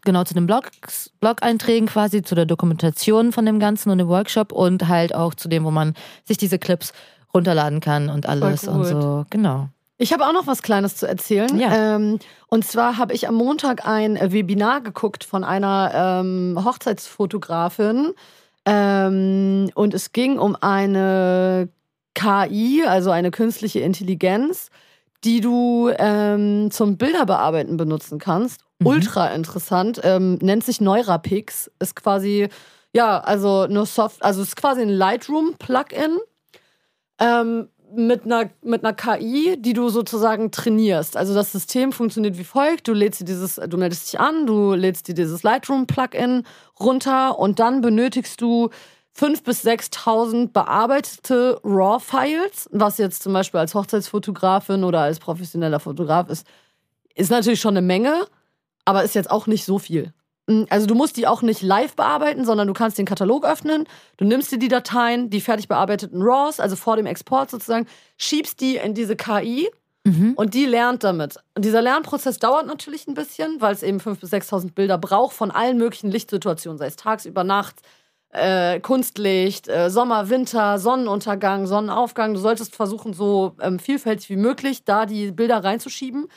[0.04, 4.52] genau zu den Blogs, Blog-Einträgen quasi, zu der Dokumentation von dem Ganzen und dem Workshop
[4.52, 6.92] und halt auch zu dem, wo man sich diese Clips
[7.32, 9.24] runterladen kann und alles und so.
[9.30, 9.68] Genau.
[9.98, 11.58] Ich habe auch noch was Kleines zu erzählen.
[11.58, 11.96] Ja.
[11.96, 12.18] Ähm,
[12.48, 15.90] und zwar habe ich am Montag ein Webinar geguckt von einer
[16.22, 18.12] ähm, Hochzeitsfotografin.
[18.68, 21.70] Ähm, und es ging um eine
[22.14, 24.68] KI, also eine künstliche Intelligenz,
[25.24, 28.60] die du ähm, zum Bilderbearbeiten benutzen kannst.
[28.78, 28.86] Mhm.
[28.86, 30.00] Ultra interessant.
[30.04, 31.70] Ähm, nennt sich Neurapix.
[31.78, 32.48] Ist quasi,
[32.92, 36.18] ja, also nur Soft, also ist quasi ein Lightroom-Plugin.
[37.20, 41.16] Ähm, mit einer, mit einer KI, die du sozusagen trainierst.
[41.16, 42.88] Also das System funktioniert wie folgt.
[42.88, 46.44] Du lädst dir dieses, du meldest dich an, du lädst dir dieses Lightroom-Plugin
[46.78, 48.70] runter und dann benötigst du
[49.18, 56.28] 5.000 bis 6.000 bearbeitete RAW-Files, was jetzt zum Beispiel als Hochzeitsfotografin oder als professioneller Fotograf
[56.28, 56.46] ist,
[57.16, 58.26] ist natürlich schon eine Menge,
[58.84, 60.12] aber ist jetzt auch nicht so viel.
[60.48, 63.84] Mm, Also du musst die auch nicht live bearbeiten, sondern du kannst den Katalog öffnen,
[64.16, 67.86] du nimmst dir die Dateien, die fertig bearbeiteten RAWs, also vor dem Export sozusagen,
[68.16, 69.68] schiebst die in diese KI
[70.04, 70.32] Mhm.
[70.36, 71.36] und die lernt damit.
[71.54, 75.34] Und dieser Lernprozess dauert natürlich ein bisschen, weil es eben 5.000 bis 6.000 Bilder braucht
[75.34, 77.82] von allen möglichen Lichtsituationen, sei es tagsüber, nachts,
[78.30, 82.32] äh, Kunstlicht, äh, Sommer, Winter, Sonnenuntergang, Sonnenaufgang.
[82.32, 86.28] Du solltest versuchen, so ähm, vielfältig wie möglich da die Bilder reinzuschieben.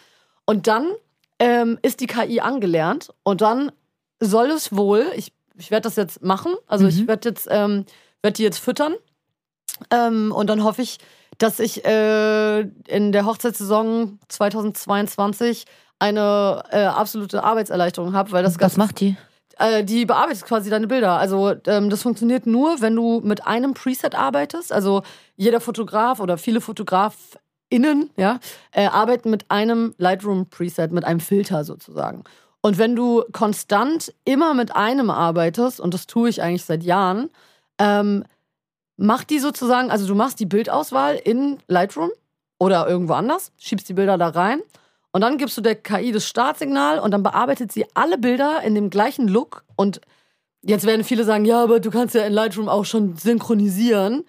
[0.46, 0.88] Und dann
[1.40, 3.72] ähm, ist die KI angelernt und dann
[4.22, 7.08] soll es wohl, ich, ich werde das jetzt machen, also ich Mhm.
[7.10, 7.86] werde jetzt, ähm,
[8.22, 8.94] werd die jetzt füttern
[9.92, 11.00] ähm, und dann hoffe ich,
[11.38, 15.66] dass ich äh, in der Hochzeitssaison 2022
[16.00, 19.16] eine äh, absolute Arbeitserleichterung habe, weil das Was macht die?
[19.58, 21.18] äh, die bearbeitet quasi deine Bilder.
[21.18, 24.72] Also ähm, das funktioniert nur, wenn du mit einem Preset arbeitest.
[24.72, 25.04] Also
[25.36, 28.40] jeder Fotograf oder viele FotografInnen ja,
[28.72, 32.24] äh, arbeiten mit einem Lightroom-Preset, mit einem Filter sozusagen.
[32.62, 37.30] Und wenn du konstant immer mit einem arbeitest, und das tue ich eigentlich seit Jahren,
[37.80, 38.24] ähm,
[38.98, 42.12] mach die sozusagen, also du machst die Bildauswahl in Lightroom
[42.60, 44.62] oder irgendwo anders, schiebst die Bilder da rein
[45.12, 48.76] und dann gibst du der KI das Startsignal und dann bearbeitet sie alle Bilder in
[48.76, 49.64] dem gleichen Look.
[49.76, 50.00] Und
[50.62, 54.24] jetzt werden viele sagen, ja, aber du kannst ja in Lightroom auch schon synchronisieren.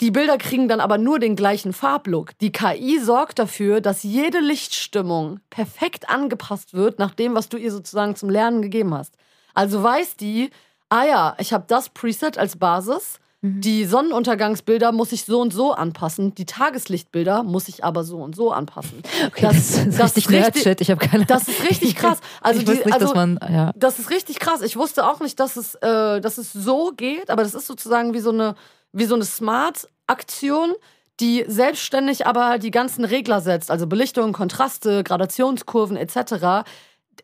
[0.00, 2.38] Die Bilder kriegen dann aber nur den gleichen Farblook.
[2.40, 7.70] Die KI sorgt dafür, dass jede Lichtstimmung perfekt angepasst wird nach dem, was du ihr
[7.70, 9.14] sozusagen zum Lernen gegeben hast.
[9.54, 10.50] Also weiß die,
[10.88, 13.18] ah ja, ich habe das Preset als Basis.
[13.42, 16.34] Die Sonnenuntergangsbilder muss ich so und so anpassen.
[16.34, 19.02] Die Tageslichtbilder muss ich aber so und so anpassen.
[19.26, 20.80] Okay, das, ist richtig Nerd-Shit.
[20.82, 22.18] Ich habe keine Das ist richtig krass.
[22.42, 23.72] Also ich wusste die- nicht, also- dass man, ja.
[23.76, 24.60] Das ist richtig krass.
[24.60, 28.12] Ich wusste auch nicht, dass es, äh, dass es so geht, aber das ist sozusagen
[28.12, 28.56] wie so eine,
[28.92, 30.74] wie so eine Smart-Aktion,
[31.20, 36.66] die selbstständig aber die ganzen Regler setzt, also Belichtung, Kontraste, Gradationskurven etc.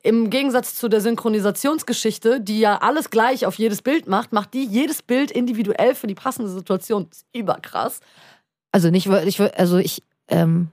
[0.03, 4.65] Im Gegensatz zu der Synchronisationsgeschichte, die ja alles gleich auf jedes Bild macht, macht die
[4.65, 7.07] jedes Bild individuell für die passende Situation.
[7.09, 8.01] Das ist überkrass.
[8.73, 10.69] Also nicht, ich, also ich, ähm,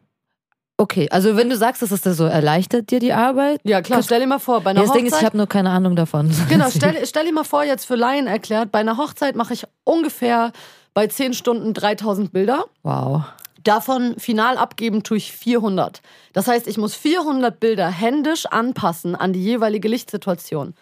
[0.78, 3.60] okay, also wenn du sagst, dass es das so erleichtert dir die Arbeit.
[3.64, 5.22] Ja, klar, stell dir mal vor, bei einer Ja, das Ding ist, Hochzeit.
[5.22, 6.32] ich habe nur keine Ahnung davon.
[6.50, 9.66] Genau, stell, stell dir mal vor, jetzt für Laien erklärt, bei einer Hochzeit mache ich
[9.84, 10.52] ungefähr
[10.94, 12.66] bei 10 Stunden 3000 Bilder.
[12.84, 13.24] Wow.
[13.64, 16.02] Davon final abgeben tue ich 400.
[16.34, 20.74] Das heißt, ich muss 400 Bilder händisch anpassen an die jeweilige Lichtsituation.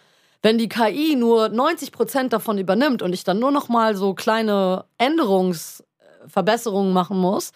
[0.42, 4.86] Wenn die KI nur 90% davon übernimmt und ich dann nur noch mal so kleine
[4.98, 7.52] Änderungsverbesserungen machen muss,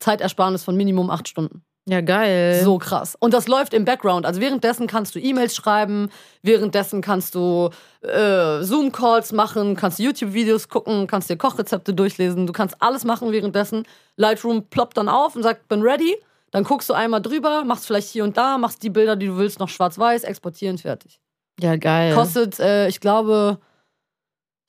[0.00, 1.62] Zeitersparnis von Minimum 8 Stunden.
[1.88, 2.60] Ja, geil.
[2.62, 3.16] So krass.
[3.18, 4.26] Und das läuft im Background.
[4.26, 6.10] Also währenddessen kannst du E-Mails schreiben,
[6.42, 7.70] währenddessen kannst du
[8.02, 13.32] äh, Zoom-Calls machen, kannst du YouTube-Videos gucken, kannst dir Kochrezepte durchlesen, du kannst alles machen
[13.32, 13.84] währenddessen.
[14.16, 16.16] Lightroom ploppt dann auf und sagt, bin ready.
[16.52, 19.36] Dann guckst du einmal drüber, machst vielleicht hier und da, machst die Bilder, die du
[19.36, 21.20] willst, noch schwarz-weiß, exportieren, fertig.
[21.60, 22.14] Ja, geil.
[22.14, 23.58] Kostet, äh, ich glaube,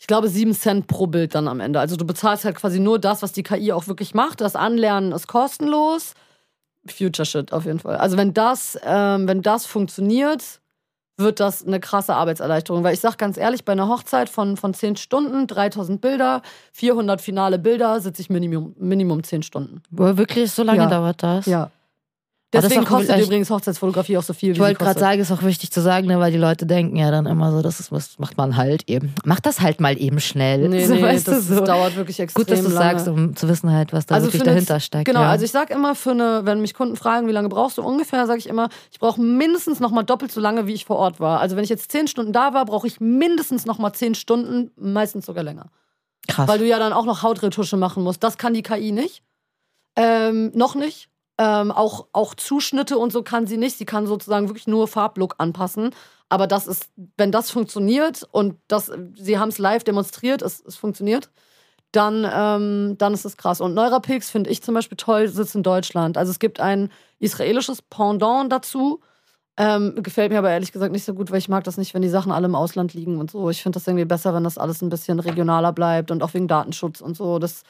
[0.01, 1.79] ich glaube, sieben Cent pro Bild dann am Ende.
[1.79, 4.41] Also du bezahlst halt quasi nur das, was die KI auch wirklich macht.
[4.41, 6.15] Das Anlernen ist kostenlos.
[6.87, 7.97] Future Shit auf jeden Fall.
[7.97, 10.59] Also wenn das, ähm, wenn das funktioniert,
[11.17, 12.83] wird das eine krasse Arbeitserleichterung.
[12.83, 16.41] Weil ich sag ganz ehrlich, bei einer Hochzeit von, von 10 Stunden, 3000 Bilder,
[16.73, 19.83] 400 finale Bilder, sitze ich Minimum, Minimum 10 Stunden.
[19.91, 20.87] Boah, wirklich, so lange Ja.
[20.89, 21.45] dauert das?
[21.45, 21.69] Ja.
[22.51, 25.71] Das Deswegen kostet übrigens Hochzeitsfotografie auch so viel, Ich wollte gerade sagen, ist auch wichtig
[25.71, 28.35] zu sagen, ne, weil die Leute denken ja dann immer so, das, ist, das macht
[28.35, 29.15] man halt eben.
[29.23, 30.67] Mach das halt mal eben schnell.
[30.67, 31.55] Nee, so, nee, das, du, so.
[31.55, 32.99] das dauert wirklich extrem Gut, dass du lange.
[32.99, 35.05] sagst, um zu wissen halt, was da wirklich für eine- dahinter steckt.
[35.05, 35.29] Genau, ja.
[35.29, 38.27] also ich sag immer für eine, wenn mich Kunden fragen, wie lange brauchst du ungefähr,
[38.27, 41.21] sage ich immer, ich brauche mindestens noch mal doppelt so lange, wie ich vor Ort
[41.21, 41.39] war.
[41.39, 44.71] Also wenn ich jetzt zehn Stunden da war, brauche ich mindestens noch mal zehn Stunden,
[44.75, 45.67] meistens sogar länger.
[46.27, 46.49] Krass.
[46.49, 48.21] Weil du ja dann auch noch Hautretusche machen musst.
[48.25, 49.23] Das kann die KI nicht.
[49.95, 51.07] Ähm, noch nicht.
[51.43, 53.75] Ähm, auch, auch Zuschnitte und so kann sie nicht.
[53.79, 55.89] Sie kann sozusagen wirklich nur Farblook anpassen.
[56.29, 60.75] Aber das ist, wenn das funktioniert und das, sie haben es live demonstriert, es, es
[60.75, 61.31] funktioniert,
[61.91, 63.59] dann, ähm, dann ist es krass.
[63.59, 66.15] Und Neurapix finde ich zum Beispiel toll, sitzt in Deutschland.
[66.15, 68.99] Also es gibt ein israelisches Pendant dazu.
[69.57, 72.03] Ähm, gefällt mir aber ehrlich gesagt nicht so gut, weil ich mag das nicht, wenn
[72.03, 73.49] die Sachen alle im Ausland liegen und so.
[73.49, 76.47] Ich finde das irgendwie besser, wenn das alles ein bisschen regionaler bleibt und auch wegen
[76.47, 77.39] Datenschutz und so.
[77.39, 77.63] Das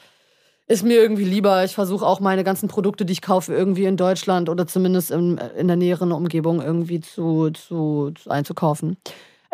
[0.68, 1.64] ist mir irgendwie lieber.
[1.64, 5.38] Ich versuche auch meine ganzen Produkte, die ich kaufe, irgendwie in Deutschland oder zumindest in,
[5.56, 8.96] in der näheren Umgebung irgendwie zu, zu, zu einzukaufen.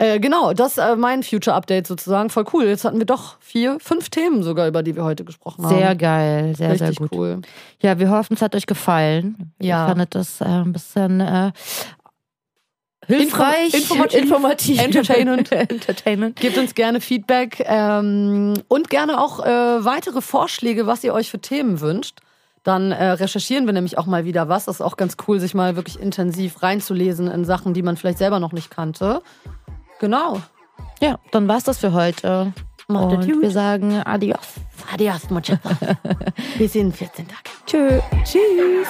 [0.01, 2.31] Äh, genau, das ist äh, mein Future Update sozusagen.
[2.31, 2.67] Voll cool.
[2.67, 5.77] Jetzt hatten wir doch vier, fünf Themen sogar, über die wir heute gesprochen haben.
[5.77, 7.19] sehr geil, sehr, Richtig sehr gut.
[7.19, 7.41] cool.
[7.83, 9.53] Ja, wir hoffen, es hat euch gefallen.
[9.61, 9.89] Ja.
[9.89, 11.21] Ich fand das äh, ein bisschen
[13.09, 14.81] hilfreich, informativ, informativ.
[14.81, 15.51] entertainend.
[15.71, 16.37] entertainment.
[16.37, 21.41] Gebt uns gerne Feedback ähm, und gerne auch äh, weitere Vorschläge, was ihr euch für
[21.41, 22.21] Themen wünscht.
[22.63, 24.67] Dann äh, recherchieren wir nämlich auch mal wieder was.
[24.67, 28.19] Das ist auch ganz cool, sich mal wirklich intensiv reinzulesen in Sachen, die man vielleicht
[28.19, 29.23] selber noch nicht kannte.
[30.01, 30.41] Genau.
[31.01, 32.53] Ja, dann war's das für heute.
[32.89, 33.43] Macht Und gut.
[33.43, 34.55] wir sagen Adios.
[34.93, 35.77] Adios, muchachos.
[36.57, 37.43] Bis in 14 Tagen.
[37.67, 38.01] Tschö.
[38.25, 38.89] Tschüss.